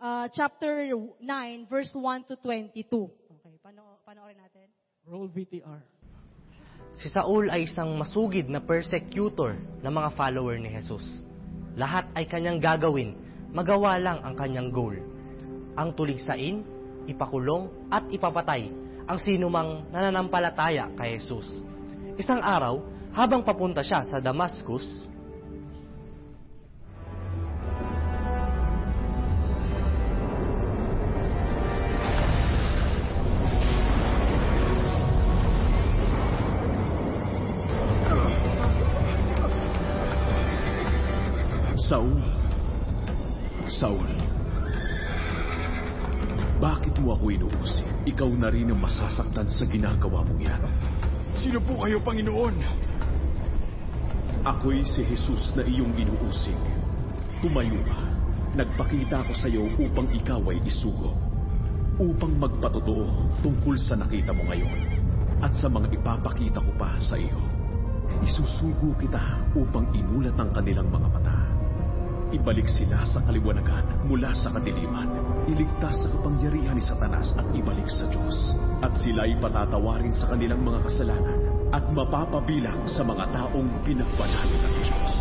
[0.00, 2.86] ah, chapter 9, verse 1 to 22.
[3.40, 4.66] Okay, pano panoorin natin.
[5.04, 5.80] Roll VTR.
[6.94, 11.02] Si Saul ay isang masugid na persecutor ng mga follower ni Jesus.
[11.74, 13.18] Lahat ay kanyang gagawin,
[13.50, 14.94] magawa lang ang kanyang goal.
[15.74, 16.62] Ang tuligsain,
[17.10, 18.70] ipakulong at ipapatay
[19.04, 21.50] ang sinumang nananampalataya kay Jesus.
[22.14, 22.78] Isang araw,
[23.10, 24.86] habang papunta siya sa Damascus,
[41.94, 42.18] Saul.
[43.70, 44.10] Saul.
[46.58, 47.86] Bakit mo ako inuusig?
[48.10, 50.58] Ikaw na rin ang masasaktan sa ginagawa mong yan.
[51.38, 52.56] Sino po kayo, Panginoon?
[54.42, 56.58] Ako'y si Jesus na iyong inuusig.
[57.38, 57.98] Tumayo ka
[58.58, 61.14] Nagpakita ako sa iyo upang ikaw ay isugo.
[62.02, 64.98] Upang magpatotoo tungkol sa nakita mo ngayon
[65.46, 67.38] at sa mga ipapakita ko pa sa iyo.
[68.26, 71.43] Isusugo kita upang inulat ang kanilang mga mata.
[72.34, 75.06] Ibalik sila sa kaliwanagan mula sa kadiliman.
[75.46, 78.50] Iligtas sa kapangyarihan ni Satanas at ibalik sa Diyos.
[78.82, 81.38] At sila ay patatawarin sa kanilang mga kasalanan
[81.70, 85.14] at mapapabilang sa mga taong pinagbanal ng Diyos.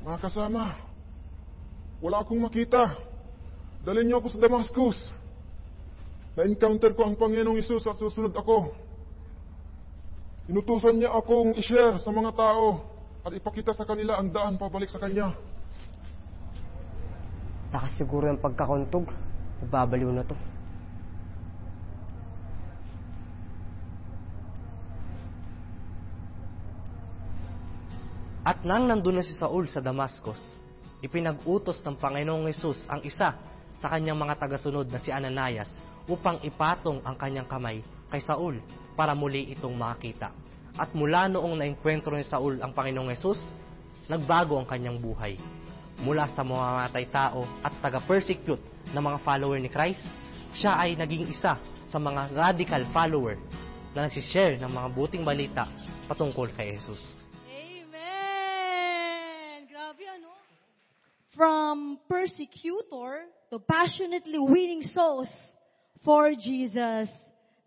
[0.00, 0.80] Mga kasama,
[2.00, 2.88] wala akong makita.
[3.84, 5.19] Dalhin niyo ako sa Damascus.
[6.40, 8.72] Na-encounter ko ang Panginoong Isus at susunod ako.
[10.48, 12.80] Inutusan niya akong i-share sa mga tao
[13.20, 15.36] at ipakita sa kanila ang daan pabalik sa Kanya.
[17.68, 19.12] Nakasiguro ng pagkakuntog.
[19.60, 20.32] Magbabaliw na to.
[28.48, 30.40] At nang nandun na si Saul sa Damascus,
[31.04, 33.36] ipinag-utos ng Panginoong Yesus ang isa
[33.76, 35.68] sa kanyang mga tagasunod na si Ananias
[36.08, 38.60] upang ipatong ang kanyang kamay kay Saul
[38.96, 40.32] para muli itong makita.
[40.76, 43.40] At mula noong naengkwentro ni Saul ang Panginoong Yesus,
[44.06, 45.36] nagbago ang kanyang buhay.
[46.00, 48.62] Mula sa mamamatay tao at taga-persecute
[48.94, 50.00] ng mga follower ni Christ,
[50.56, 51.60] siya ay naging isa
[51.90, 53.36] sa mga radical follower
[53.94, 55.66] na nagsishare ng mga buting balita
[56.06, 57.02] patungkol kay Jesus.
[57.50, 57.98] Amen!
[59.66, 60.30] Grabe ano?
[61.34, 65.30] From persecutor to passionately winning souls
[66.04, 67.08] for Jesus.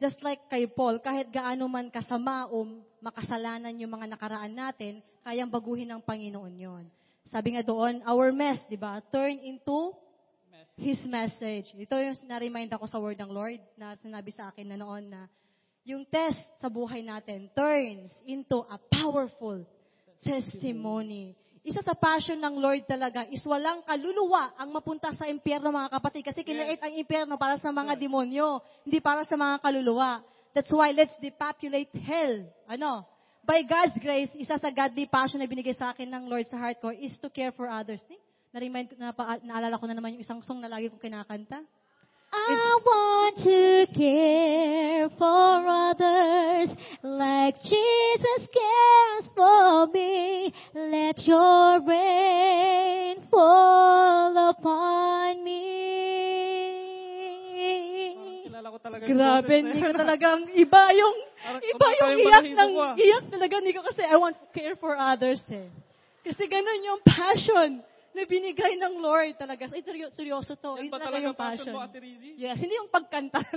[0.01, 2.67] Just like kay Paul, kahit gaano man kasama o
[2.99, 6.85] makasalanan yung mga nakaraan natin, kayang baguhin ng Panginoon yon.
[7.31, 8.99] Sabi nga doon, our mess, di ba?
[9.09, 9.95] Turn into
[10.75, 11.69] His message.
[11.77, 15.29] Ito yung na-remind ako sa word ng Lord na sinabi sa akin na noon na
[15.85, 19.61] yung test sa buhay natin turns into a powerful
[20.23, 21.35] testimony.
[21.63, 26.21] Isa sa passion ng Lord talaga is walang kaluluwa ang mapunta sa impyerno mga kapatid
[26.27, 30.19] kasi kinait ang impyerno para sa mga demonyo, hindi para sa mga kaluluwa.
[30.51, 32.43] That's why let's depopulate hell.
[32.67, 33.07] Ano?
[33.47, 36.83] By God's grace, isa sa godly passion na binigay sa akin ng Lord sa heart
[36.83, 38.03] ko is to care for others.
[38.11, 38.19] Eh?
[38.51, 41.63] Na-remind, na, naalala ko na naman yung isang song na lagi kong kinakanta.
[42.43, 50.53] I want to care for others like Jesus cares for me.
[50.73, 55.63] Let your rain fall upon me.
[58.43, 61.15] Kilala ko talaga Grabe, boses na talagang iba yung,
[61.63, 62.93] iba yung iyak ng, ah.
[62.99, 65.71] iyak talaga Nico kasi I want to care for others eh.
[66.27, 69.67] Kasi ganun yung passion na binigay ng Lord talaga.
[69.69, 70.77] Ito, seryoso to.
[70.77, 71.75] Yan Ito ba talaga yung passion passion.
[71.75, 71.81] mo?
[72.37, 73.41] Yes, hindi yung pagkanta.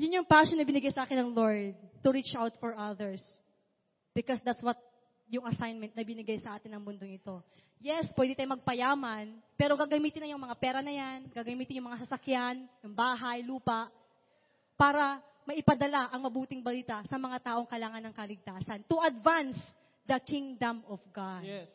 [0.00, 3.22] Yun yung passion na binigay sa akin ng Lord to reach out for others.
[4.10, 4.76] Because that's what
[5.30, 7.40] yung assignment na binigay sa atin ng mundong ito.
[7.78, 12.06] Yes, pwede tayo magpayaman, pero gagamitin na yung mga pera na yan, gagamitin yung mga
[12.06, 13.92] sasakyan, yung bahay, lupa,
[14.78, 19.56] para maipadala ang mabuting balita sa mga taong kailangan ng kaligtasan to advance
[20.06, 21.44] the kingdom of God.
[21.44, 21.68] Yes.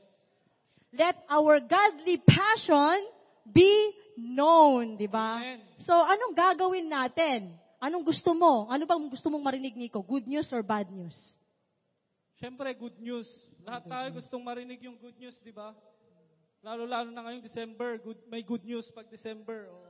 [0.93, 3.05] Let our godly passion
[3.45, 5.37] be known, di ba?
[5.85, 7.53] So, anong gagawin natin?
[7.79, 8.67] Anong gusto mo?
[8.67, 10.01] Ano bang gusto mong marinig, Nico?
[10.01, 11.15] Good news or bad news?
[12.41, 13.29] Siyempre, good news.
[13.63, 15.71] Lahat tayo gustong marinig yung good news, di ba?
[16.59, 19.71] Lalo-lalo na ngayong December, good, may good news pag December.
[19.71, 19.87] Oh.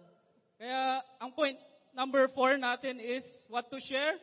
[0.59, 1.57] Kaya, ang point
[1.95, 4.19] number four natin is what to share?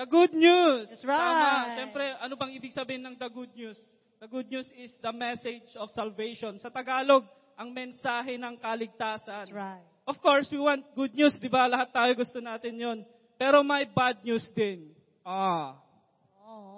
[0.00, 0.88] The good news.
[0.88, 1.20] That's right.
[1.20, 1.76] Tama.
[1.76, 3.76] Siyempre, ano bang ibig sabihin ng the good news?
[4.16, 6.56] The good news is the message of salvation.
[6.56, 9.44] Sa Tagalog, ang mensahe ng kaligtasan.
[9.44, 9.84] That's right.
[10.08, 11.68] Of course, we want good news, di ba?
[11.68, 13.04] Lahat tayo gusto natin yon.
[13.36, 14.88] Pero may bad news din.
[15.20, 15.76] Ah.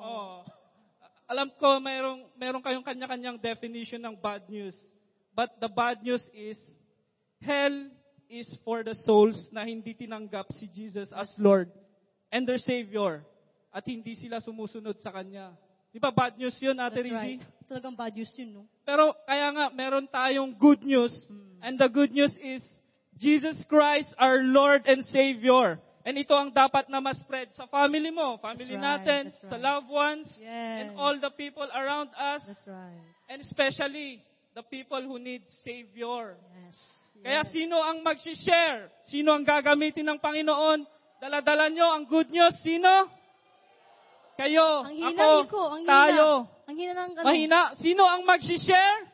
[0.02, 0.42] Oh.
[1.30, 4.74] Alam ko, mayroong, mayroong kayong kanya-kanyang definition ng bad news.
[5.30, 6.58] But the bad news is,
[7.38, 7.86] hell
[8.26, 11.70] is for the souls na hindi tinanggap si Jesus as Lord
[12.32, 13.20] and their Savior.
[13.72, 15.52] At hindi sila sumusunod sa Kanya.
[15.92, 17.12] Di ba bad news yun, Ate That's Rizzy?
[17.36, 17.42] right.
[17.68, 18.62] Talagang bad news yun, no?
[18.84, 21.12] Pero kaya nga, meron tayong good news.
[21.60, 22.64] And the good news is,
[23.20, 25.76] Jesus Christ, our Lord and Savior.
[26.02, 29.54] And ito ang dapat na ma-spread sa family mo, family That's right, natin, that's sa
[29.54, 29.62] right.
[29.62, 30.76] loved ones, Yes.
[30.82, 32.98] and all the people around us, That's right.
[33.30, 34.18] and especially
[34.58, 36.34] the people who need Savior.
[36.66, 36.76] Yes.
[37.22, 38.90] Kaya sino ang mag-share?
[39.06, 40.82] Sino ang gagamitin ng Panginoon?
[41.22, 42.58] Daladala nyo ang good news.
[42.66, 43.06] Sino?
[44.34, 44.82] Kayo.
[44.82, 45.38] Ang hina, ako.
[45.46, 45.62] Nico.
[45.70, 45.92] Ang hina.
[45.94, 46.26] Tayo.
[46.66, 47.12] Ang hina ng...
[47.14, 47.60] ano, Mahina.
[47.78, 49.06] Sino ang mag-share?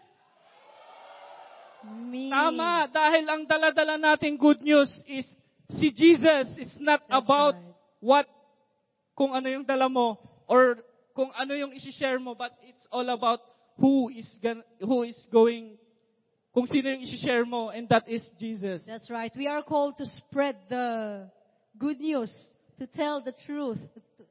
[1.85, 2.33] Me.
[2.33, 5.29] Tama, dahil ang daladala nating good news is
[5.77, 6.49] si Jesus.
[6.57, 7.61] It's not about
[8.01, 8.25] what,
[9.13, 10.17] kung ano yung dala mo,
[10.49, 10.81] or
[11.13, 13.45] kung ano yung isi-share mo, but it's all about
[13.77, 15.77] who is, gan- who is going,
[16.57, 18.81] kung sino yung isi-share mo, and that is Jesus.
[18.89, 19.31] That's right.
[19.37, 21.29] We are called to spread the
[21.79, 22.33] good news,
[22.79, 23.79] to tell the truth,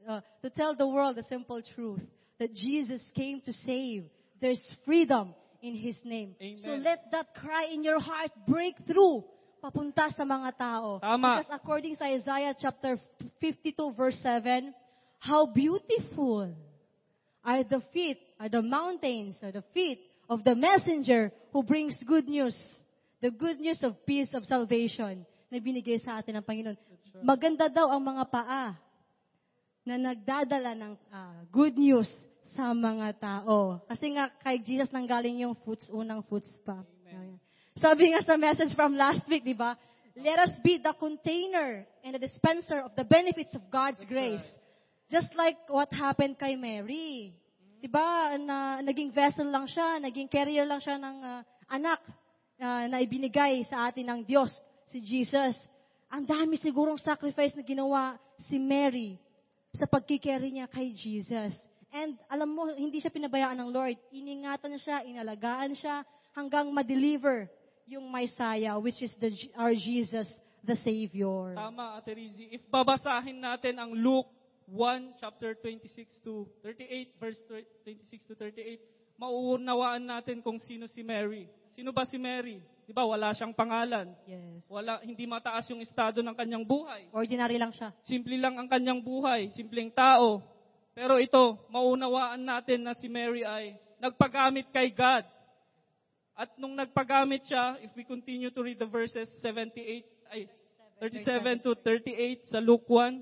[0.08, 2.02] uh, to tell the world the simple truth
[2.40, 4.06] that Jesus came to save.
[4.40, 6.36] There's freedom in His name.
[6.64, 9.24] So let that cry in your heart break through
[9.64, 11.00] papunta sa mga tao.
[11.02, 11.42] Tama.
[11.42, 13.00] Because according sa Isaiah chapter
[13.42, 14.74] 52 verse 7,
[15.20, 16.54] how beautiful
[17.44, 22.28] are the feet, are the mountains, are the feet of the messenger who brings good
[22.28, 22.56] news.
[23.22, 26.78] The good news of peace, of salvation na binigay sa atin ng Panginoon.
[27.24, 28.76] Maganda daw ang mga paa
[29.88, 32.12] na nagdadala ng ah, good news
[32.58, 33.80] sa mga tao.
[33.88, 36.84] Kasi nga kay Jesus nanggaling yung foots, unang foots pa.
[37.08, 37.40] Ayan.
[37.80, 39.78] Sabi nga sa message from last week, di ba?
[40.18, 44.44] Let us be the container and the dispenser of the benefits of God's grace.
[45.14, 47.38] Just like what happened kay Mary.
[47.78, 48.34] Di ba?
[48.42, 52.02] Na, naging vessel lang siya, naging carrier lang siya ng ah, anak
[52.58, 54.50] ah, na ibinigay sa atin ng Diyos,
[54.90, 55.54] si Jesus.
[56.08, 58.16] Ang dami sigurong sacrifice na ginawa
[58.48, 59.20] si Mary
[59.76, 61.52] sa pagkikerry niya kay Jesus.
[61.92, 63.98] And alam mo, hindi siya pinabayaan ng Lord.
[64.12, 66.04] Iningatan siya, inalagaan siya,
[66.36, 67.48] hanggang ma-deliver
[67.88, 70.28] yung Messiah, which is the, our Jesus,
[70.64, 71.56] the Savior.
[71.56, 72.52] Tama, Ate Rizzy.
[72.52, 74.28] If babasahin natin ang Luke
[74.68, 77.40] 1, chapter 26 to 38, verse
[77.88, 78.84] 26 to 38,
[79.16, 81.48] mauunawaan natin kung sino si Mary.
[81.74, 82.60] Sino ba si Mary?
[82.88, 84.16] Di ba, wala siyang pangalan.
[84.24, 84.64] Yes.
[84.72, 87.12] Wala, hindi mataas yung estado ng kanyang buhay.
[87.12, 87.92] Ordinary lang siya.
[88.08, 90.40] Simple lang ang kanyang buhay, simpleng tao.
[90.96, 95.28] Pero ito, maunawaan natin na si Mary ay nagpagamit kay God.
[96.32, 100.48] At nung nagpagamit siya, if we continue to read the verses 78, ay,
[101.04, 103.20] 37 to 38 sa Luke 1,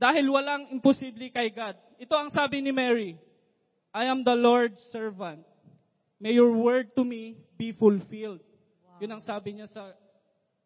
[0.00, 1.76] dahil walang imposible kay God.
[2.00, 3.20] Ito ang sabi ni Mary,
[3.92, 5.44] I am the Lord's servant.
[6.16, 8.40] May your word to me be fulfilled.
[9.02, 9.90] Yun ang sabi niya sa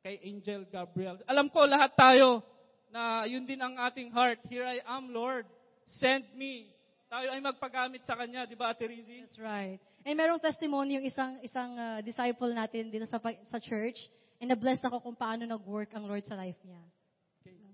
[0.04, 1.16] kay Angel Gabriel.
[1.24, 2.44] Alam ko lahat tayo
[2.92, 4.36] na yun din ang ating heart.
[4.52, 5.48] Here I am, Lord.
[5.96, 6.68] Send me.
[7.08, 9.24] Tayo ay magpagamit sa Kanya, di ba, Ate Rizzy?
[9.24, 9.80] That's right.
[10.04, 14.04] And merong testimony yung isang isang uh, disciple natin dito sa pa- sa church
[14.36, 16.82] and na-bless ako kung paano nag-work ang Lord sa life niya.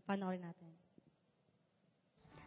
[0.06, 0.70] Panoorin natin.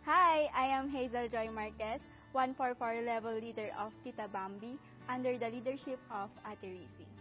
[0.08, 2.00] Hi, I am Hazel Joy Marquez,
[2.32, 4.80] 144 level leader of Tita Bambi
[5.12, 7.15] under the leadership of Ate Rizzy.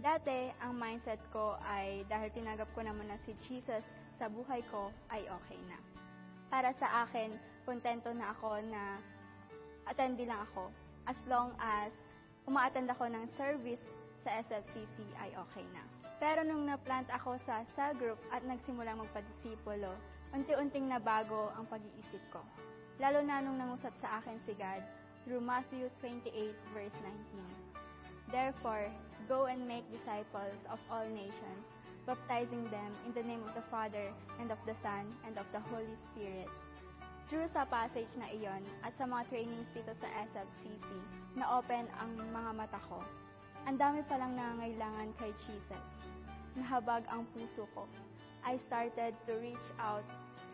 [0.00, 3.84] Dati, ang mindset ko ay dahil tinanggap ko naman na si Jesus
[4.16, 5.76] sa buhay ko ay okay na.
[6.48, 7.36] Para sa akin,
[7.68, 8.96] kontento na ako na
[9.84, 10.72] attendee lang ako
[11.04, 11.92] as long as
[12.48, 13.84] uma-attend ako ng service
[14.24, 15.84] sa SFCC ay okay na.
[16.16, 19.92] Pero nung na-plant ako sa cell group at nagsimulang magpadisipulo,
[20.32, 22.40] unti-unting nabago ang pag-iisip ko.
[22.96, 24.80] Lalo na nung nangusap sa akin si God
[25.28, 28.32] through Matthew 28 verse 19.
[28.32, 28.88] Therefore,
[29.30, 31.62] go and make disciples of all nations,
[32.02, 34.10] baptizing them in the name of the Father,
[34.42, 36.50] and of the Son, and of the Holy Spirit.
[37.30, 40.82] Through sa passage na iyon at sa mga trainings dito sa SFCC,
[41.38, 42.98] na-open ang mga mata ko.
[43.70, 45.86] Ang dami palang nangangailangan kay Jesus.
[46.58, 47.86] Nahabag ang puso ko.
[48.42, 50.02] I started to reach out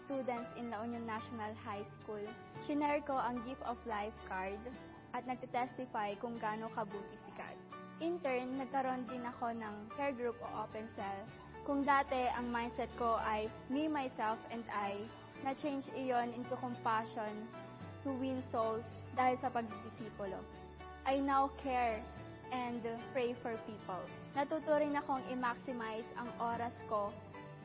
[0.04, 2.28] students in La Union National High School.
[2.68, 4.60] Shinare ko ang Gift of Life card
[5.16, 7.55] at nagtitestify kung gaano kabuti si God.
[8.04, 11.20] In turn, nagkaroon din ako ng care group o open cell.
[11.64, 15.00] Kung dati ang mindset ko ay me, myself, and I,
[15.40, 17.48] na-change iyon into compassion
[18.04, 18.84] to win souls
[19.16, 20.36] dahil sa pagdidisipulo.
[21.08, 22.04] I now care
[22.52, 22.84] and
[23.16, 24.04] pray for people.
[24.36, 27.08] Natuto rin akong i-maximize ang oras ko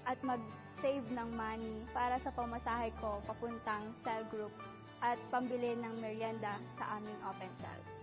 [0.07, 4.55] at mag-save ng money para sa pamasahe ko papuntang cell group
[5.03, 8.00] at pambili ng merienda sa aming open cell.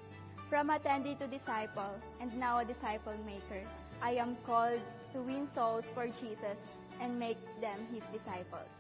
[0.48, 1.92] From attendee to disciple
[2.24, 3.60] and now a disciple maker,
[4.00, 4.80] I am called
[5.12, 6.56] to win souls for Jesus
[7.04, 8.72] and make them His disciples.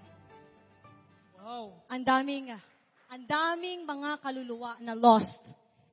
[1.36, 1.76] Wow.
[1.92, 2.56] Ang daming,
[3.12, 5.36] ang daming mga kaluluwa na lost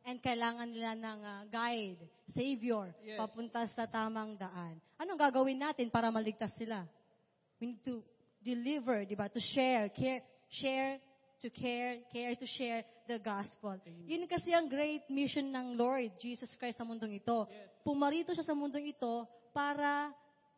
[0.07, 1.99] and kailangan nila ng ah, guide,
[2.31, 3.19] savior, Yes.
[3.19, 4.79] papunta sa tamang daan.
[4.95, 6.87] Anong gagawin natin para maligtas sila?
[7.59, 7.99] We need to
[8.39, 9.27] deliver, di ba?
[9.27, 11.03] To share, care, share
[11.43, 13.77] to care, care to share the gospel.
[14.05, 17.45] Yun kasi ang great mission ng Lord Jesus Christ sa mundong ito.
[17.85, 20.09] Pumarito siya sa mundong ito para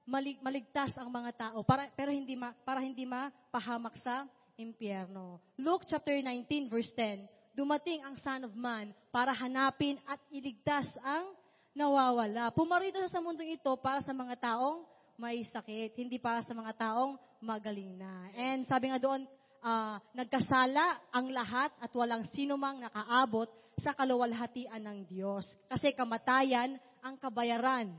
[0.07, 4.23] malig- maligtas ang mga tao, para, pero hindi ma, para hindi mapahamak sa
[4.55, 5.37] impyerno.
[5.59, 11.35] Luke chapter 19 verse 10, dumating ang Son of Man para hanapin at iligtas ang
[11.75, 12.49] nawawala.
[12.55, 14.87] Pumarito siya sa mundong ito para sa mga taong
[15.19, 18.29] may sakit, hindi para sa mga taong magaling na.
[18.33, 19.25] And sabi nga doon,
[19.68, 23.51] ah, nagkasala ang lahat at walang sino mang nakaabot
[23.84, 25.43] sa kaluwalhatian ng Diyos.
[25.68, 27.91] Kasi kamatayan ang kabayaran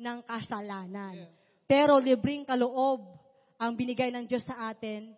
[0.00, 1.28] ng kasalanan.
[1.68, 3.04] Pero libreng kaloob
[3.60, 5.12] ang binigay ng Diyos sa atin,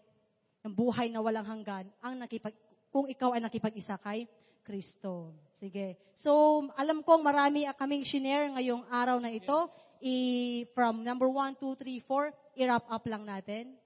[0.63, 2.55] ng buhay na walang hanggan, ang nakipag,
[2.91, 4.27] kung ikaw ay nakipag-isa kay
[4.63, 5.35] Kristo.
[5.59, 5.99] Sige.
[6.19, 9.71] So, alam kong marami kaming shinare ngayong araw na ito.
[10.03, 13.79] I, from number 1, 2, 3, 4, i-wrap up lang natin.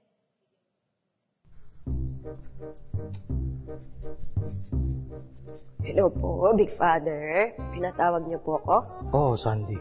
[5.86, 7.54] Hello po, Big Father.
[7.70, 8.76] Pinatawag niyo po ako?
[9.14, 9.78] Oo, Sandy.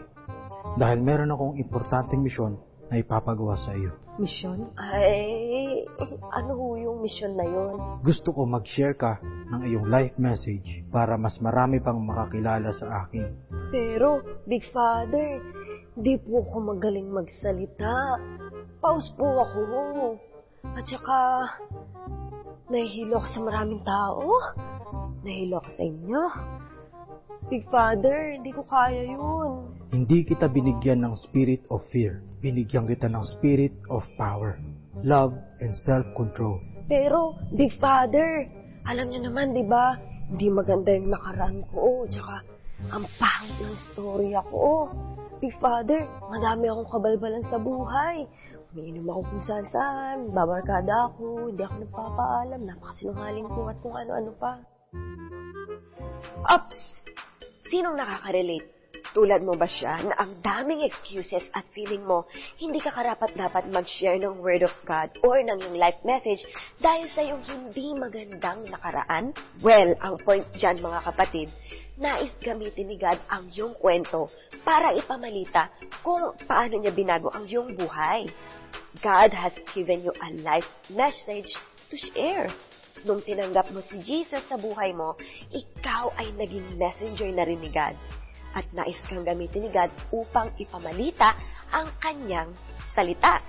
[0.78, 2.54] Dahil meron akong importanteng misyon
[2.86, 3.90] na ipapagawa sa iyo.
[4.16, 4.70] Misyon?
[4.78, 5.84] Ay,
[6.32, 8.00] ano ho yung misyon na yon?
[8.00, 9.18] Gusto ko mag-share ka
[9.52, 13.26] ng iyong life message para mas marami pang makakilala sa akin.
[13.74, 15.42] Pero, Big Father,
[15.98, 18.22] di po ako magaling magsalita.
[18.78, 19.60] Paus po ako.
[20.76, 21.18] At saka,
[22.70, 24.22] nahihilo ako sa maraming tao.
[25.22, 26.22] Nahihilo ako sa inyo.
[27.46, 29.70] Big Father, hindi ko kaya yun.
[29.94, 32.18] Hindi kita binigyan ng spirit of fear.
[32.42, 34.58] Binigyan kita ng spirit of power,
[35.06, 35.30] love,
[35.62, 36.58] and self-control.
[36.90, 38.50] Pero, Big Father,
[38.82, 39.94] alam niyo naman, di ba,
[40.26, 42.02] hindi maganda yung nakaraan ko.
[42.10, 42.42] Tsaka,
[42.90, 44.90] ang pangit ng storya ko.
[45.38, 48.26] Big Father, madami akong kabalbalan sa buhay.
[48.76, 54.30] Umiinom ako kung saan saan, babarkada ako, hindi ako nagpapaalam, napakasinungaling ko at kung ano-ano
[54.36, 54.52] pa.
[56.44, 56.76] Ups!
[57.72, 58.68] Sinong nakaka-relate?
[59.16, 62.28] Tulad mo ba siya na ang daming excuses at feeling mo
[62.60, 66.44] hindi ka karapat-dapat mag-share ng Word of God or ng iyong life message
[66.76, 69.32] dahil sa iyong hindi magandang nakaraan?
[69.64, 71.48] Well, ang point dyan mga kapatid,
[71.96, 74.28] nais gamitin ni God ang iyong kwento
[74.68, 75.72] para ipamalita
[76.04, 78.28] kung paano niya binago ang iyong buhay.
[79.04, 81.50] God has given you a life message
[81.92, 82.48] to share.
[83.04, 85.14] Nung tinanggap mo si Jesus sa buhay mo,
[85.52, 87.94] ikaw ay naging messenger na rin ni God
[88.56, 91.36] at nais kang gamitin ni God upang ipamalita
[91.70, 92.56] ang kanyang
[92.96, 93.44] salita.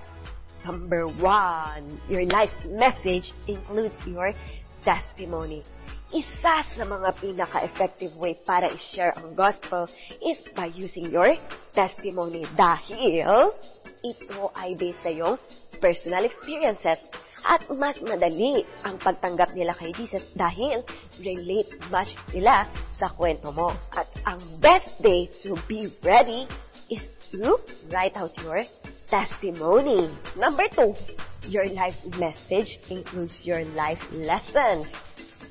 [0.68, 4.36] Number one, your life message includes your
[4.84, 5.64] testimony.
[6.08, 9.84] Isa sa mga pinaka-effective way para i-share ang gospel
[10.24, 11.36] is by using your
[11.76, 13.52] testimony dahil
[14.00, 15.36] ito ay based sa iyong
[15.84, 16.96] personal experiences
[17.44, 20.80] at mas madali ang pagtanggap nila kay Jesus dahil
[21.20, 22.64] relate much sila
[22.96, 23.76] sa kwento mo.
[23.92, 26.48] At ang best day to be ready
[26.88, 27.04] is
[27.36, 27.60] to
[27.92, 28.64] write out your
[29.12, 30.08] testimony.
[30.40, 30.96] Number two,
[31.52, 34.88] your life message includes your life lessons.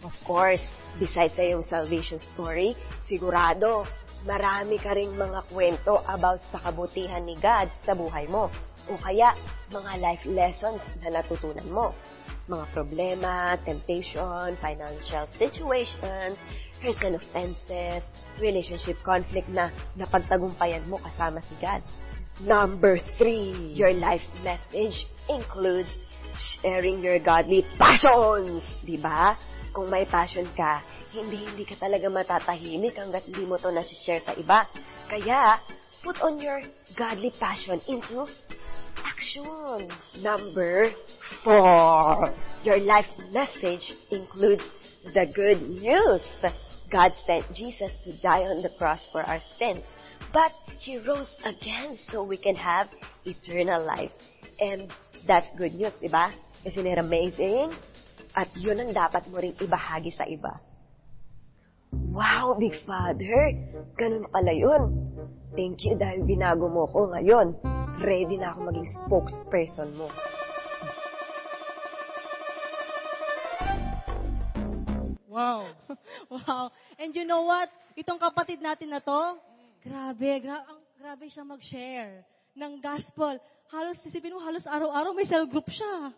[0.05, 0.61] Of course,
[1.01, 3.85] besides sa salvation story, sigurado,
[4.25, 8.49] marami ka ring mga kwento about sa kabutihan ni God sa buhay mo.
[8.87, 9.35] O kaya,
[9.73, 11.91] mga life lessons na natutunan mo.
[12.47, 16.39] Mga problema, temptation, financial situations,
[16.79, 18.05] and offenses,
[18.39, 21.81] relationship conflict na napagtagumpayan mo kasama si God.
[22.37, 25.89] Number three, your life message includes
[26.37, 28.61] sharing your godly passions.
[28.85, 29.33] Di ba?
[29.77, 30.81] Kung may passion ka,
[31.13, 34.65] hindi hindi ka talaga matatahimik hanggat hindi mo to nasi-share sa iba.
[35.05, 35.61] Kaya,
[36.01, 36.65] put on your
[36.97, 38.25] godly passion into
[39.05, 39.85] action.
[40.25, 40.89] Number
[41.45, 42.33] four,
[42.65, 44.65] your life message includes
[45.13, 46.25] the good news.
[46.89, 49.85] God sent Jesus to die on the cross for our sins,
[50.33, 50.49] but
[50.81, 52.89] He rose again so we can have
[53.29, 54.09] eternal life.
[54.57, 54.89] And
[55.29, 56.33] that's good news, di ba?
[56.65, 57.77] Isn't it amazing?
[58.35, 60.59] At yun ang dapat mo ring ibahagi sa iba.
[61.91, 63.53] Wow, Big Father!
[63.95, 65.07] Ganun pala yun.
[65.55, 67.55] Thank you dahil binago mo ko ngayon.
[68.03, 70.11] Ready na ako maging spokesperson mo.
[75.29, 75.69] Wow.
[76.33, 76.73] wow.
[76.97, 77.69] And you know what?
[77.93, 79.37] Itong kapatid natin na to,
[79.85, 82.25] grabe, gra- ang, grabe siya mag-share
[82.57, 83.37] ng gospel.
[83.69, 86.09] Halos, sisipin mo, halos araw-araw may cell group siya.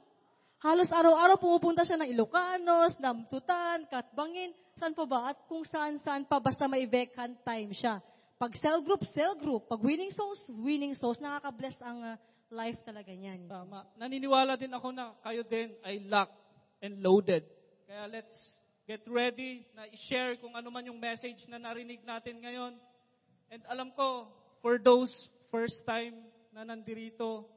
[0.59, 5.31] Halos araw-araw pumupunta siya ng Ilocanos, Namtutan, Katbangin, saan pa ba?
[5.31, 8.03] At kung saan-saan pa, basta may vacant time siya.
[8.35, 9.71] Pag cell group, cell group.
[9.71, 11.15] Pag winning souls, winning souls.
[11.23, 12.19] Nakaka-bless ang uh,
[12.51, 13.47] life talaga niyan.
[13.47, 13.87] Tama.
[13.95, 16.35] Naniniwala din ako na kayo din ay locked
[16.83, 17.47] and loaded.
[17.87, 18.35] Kaya let's
[18.83, 22.75] get ready na i-share kung ano man yung message na narinig natin ngayon.
[23.47, 24.27] And alam ko,
[24.59, 25.11] for those
[25.55, 26.19] first time
[26.51, 27.47] na nandirito,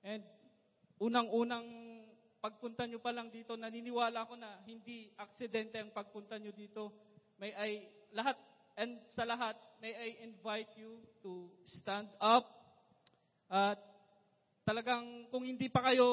[0.00, 0.24] and
[0.96, 1.91] unang-unang
[2.42, 6.90] pagpunta nyo pa lang dito, naniniwala ko na hindi aksidente ang pagpunta nyo dito.
[7.38, 8.34] May ay lahat
[8.74, 11.46] and sa lahat, may I invite you to
[11.78, 12.42] stand up.
[13.46, 13.78] At
[14.66, 16.10] talagang kung hindi pa kayo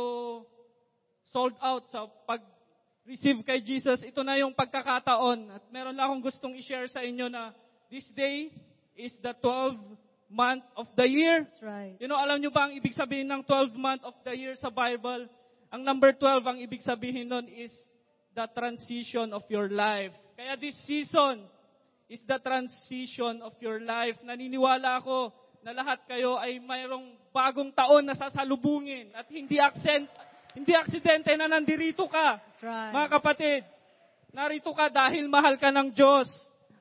[1.33, 5.49] sold out sa pag-receive kay Jesus, ito na yung pagkakataon.
[5.49, 7.57] At meron lang akong gustong i-share sa inyo na
[7.89, 8.53] this day
[8.93, 9.81] is the 12th
[10.29, 11.47] month of the year.
[11.47, 11.95] That's right.
[11.97, 14.69] You know, alam nyo ba ang ibig sabihin ng 12 month of the year sa
[14.69, 15.25] Bible?
[15.69, 17.69] Ang number 12, ang ibig sabihin nun is
[18.33, 20.13] the transition of your life.
[20.33, 21.45] Kaya this season
[22.09, 24.17] is the transition of your life.
[24.25, 25.29] Naniniwala ako
[25.61, 30.09] na lahat kayo ay mayroong bagong taon na sasalubungin at hindi accent,
[30.57, 32.41] hindi aksidente na nandirito ka.
[32.41, 32.93] That's right.
[32.95, 33.61] Mga kapatid,
[34.33, 36.25] narito ka dahil mahal ka ng Diyos.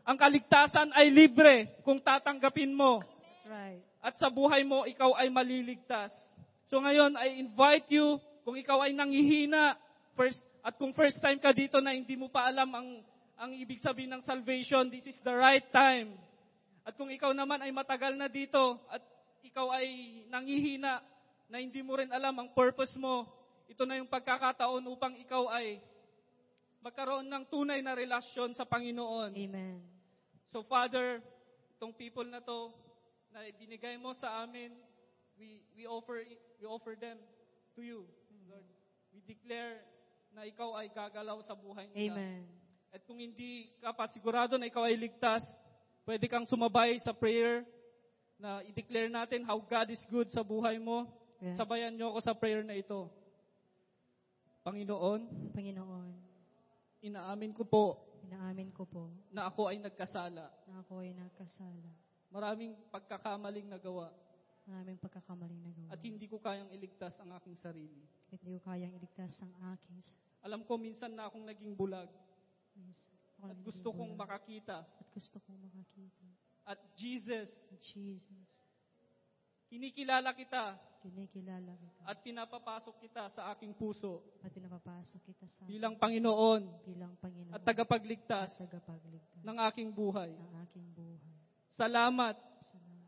[0.09, 3.05] Ang kaligtasan ay libre kung tatanggapin mo.
[3.05, 3.81] That's right.
[4.01, 6.09] At sa buhay mo, ikaw ay maliligtas.
[6.73, 8.17] So ngayon, I invite you,
[8.49, 9.77] kung ikaw ay nangihina,
[10.17, 13.05] first, at kung first time ka dito na hindi mo pa alam ang,
[13.37, 16.17] ang ibig sabihin ng salvation, this is the right time.
[16.81, 19.05] At kung ikaw naman ay matagal na dito, at
[19.45, 21.05] ikaw ay nangihina,
[21.53, 23.29] na hindi mo rin alam ang purpose mo,
[23.69, 25.85] ito na yung pagkakataon upang ikaw ay
[26.81, 29.37] magkaroon ng tunay na relasyon sa Panginoon.
[29.37, 29.85] Amen.
[30.49, 31.21] So Father,
[31.77, 32.73] itong people na to
[33.29, 34.73] na binigay mo sa amin,
[35.37, 37.21] we we offer it- we offer them
[37.77, 38.09] to you.
[39.13, 39.83] We declare
[40.33, 42.17] na ikaw ay gagalaw sa buhay nila.
[42.19, 42.45] Amen.
[42.89, 45.45] At kung hindi ka pa sigurado na ikaw ay ligtas,
[46.09, 47.65] pwede kang sumabay sa prayer
[48.41, 51.05] na i-declare natin how God is good sa buhay mo.
[51.39, 51.59] Yes.
[51.61, 53.11] Sabayan niyo ako sa prayer na ito.
[54.65, 56.11] Panginoon, Panginoon,
[57.03, 60.53] inaamin ko po inaamin ko po na ako ay nagkasala.
[60.69, 61.89] na ako ay nagkasala.
[62.29, 64.13] Maraming pagkakamaling nagawa
[64.69, 65.89] Maraming pagkakamaling nagawa.
[65.97, 68.05] at hindi ko kayang iligtas ang aking sarili.
[68.29, 69.99] At hindi ko kayang iligtas ang aking
[70.45, 72.07] Alam ko minsan na akong naging bulag
[72.77, 73.09] mis-
[73.41, 74.23] at gusto kong bulag.
[74.29, 74.85] makakita.
[74.85, 76.27] At gusto kong makakita.
[76.69, 78.29] At Jesus, At Jesus,
[79.73, 82.03] kinikilala kita kinikilala kita.
[82.05, 87.63] at pinapapasok kita sa aking puso At pinapapasok kita sa bilang Panginoon bilang Panginoon at
[87.63, 90.33] tagapagligtas at tagapagligtas ng aking buhay.
[90.35, 91.33] ng aking buhay.
[91.79, 92.37] Salamat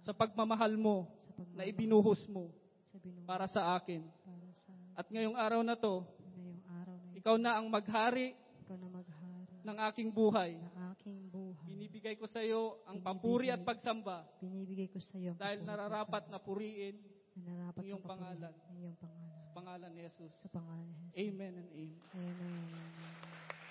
[0.00, 1.10] sa pagmamahal mo
[1.40, 2.52] pagmamahal na ibinuhos mo
[2.90, 4.02] sa binuhay para sa akin.
[4.22, 6.04] para sa At ngayong araw na to,
[6.36, 7.16] ngayong araw na ito.
[7.16, 8.36] ikaw na ang maghari
[8.66, 9.18] Ikaw na maghari
[9.60, 10.52] ng aking buhay.
[10.56, 11.64] ng aking buhay.
[11.68, 16.36] Binibigay ko sa iyo ang papuri at pagsamba Binibigay ko sa iyo dahil nararapat na
[16.36, 16.96] puriin
[17.36, 18.52] nararapat ang iyong pangalan.
[18.52, 19.28] ang iyong pangalan.
[19.40, 20.32] sa pangalan ni Jesus.
[20.40, 21.16] Sa pangalan ni Jesus.
[21.20, 22.00] Amen and amen.
[22.14, 22.64] Amen.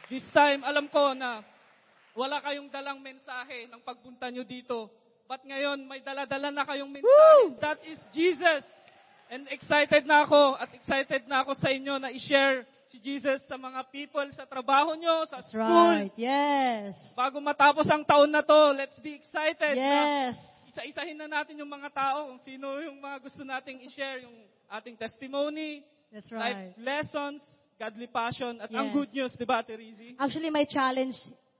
[0.09, 1.45] This time, alam ko na
[2.17, 4.89] wala kayong dalang mensahe ng pagpunta nyo dito.
[5.29, 7.53] But ngayon, may dala-dala na kayong mensahe.
[7.61, 8.65] That is Jesus.
[9.29, 13.53] And excited na ako at excited na ako sa inyo na i-share si Jesus sa
[13.53, 15.69] mga people sa trabaho nyo, sa That's school.
[15.93, 16.09] right.
[16.17, 16.97] Yes.
[17.13, 20.33] Bago matapos ang taon na to, let's be excited Yes.
[20.33, 20.41] na
[20.73, 24.33] isa-isahin na natin yung mga tao kung sino yung mga gusto nating i-share, yung
[24.73, 26.73] ating testimony, That's life right.
[26.81, 27.45] lessons,
[27.77, 28.95] godly passion, at ang Yes.
[28.97, 30.17] good news, di ba, Terezi?
[30.17, 31.13] Actually, may challenge.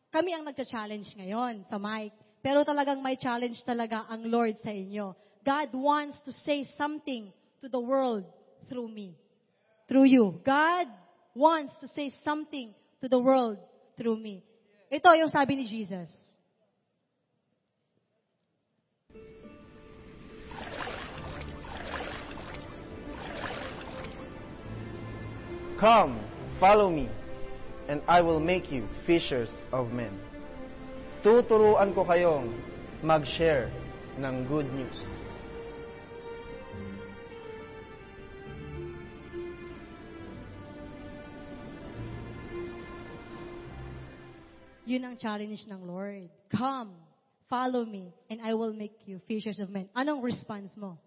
[0.10, 2.18] Kami ang nagcha-challenge ngayon sa mic.
[2.40, 5.12] Pero talagang may challenge talaga ang Lord sa inyo.
[5.44, 8.24] God wants to say something to the world
[8.68, 9.16] through me.
[9.88, 10.40] Through you.
[10.46, 10.88] God
[11.36, 12.72] wants to say something
[13.02, 13.58] to the world
[13.98, 14.44] through me.
[14.92, 16.08] Ito yung sabi ni Jesus.
[25.80, 26.20] Come,
[26.60, 27.08] follow me,
[27.88, 30.29] and I will make you fishers of men.
[31.20, 32.48] Tuturuan ko kayong
[33.04, 33.68] mag-share
[34.16, 35.00] ng good news.
[44.90, 46.32] Yun ang challenge ng Lord.
[46.50, 46.96] Come,
[47.46, 49.86] follow me, and I will make you fishers of men.
[49.94, 50.98] Anong response mo?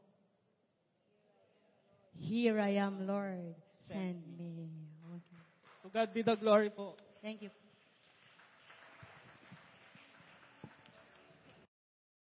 [2.15, 3.57] Here I am, Lord.
[3.89, 4.71] Send me.
[5.03, 5.41] Okay.
[5.83, 6.95] To God be the glory po.
[7.25, 7.51] Thank you.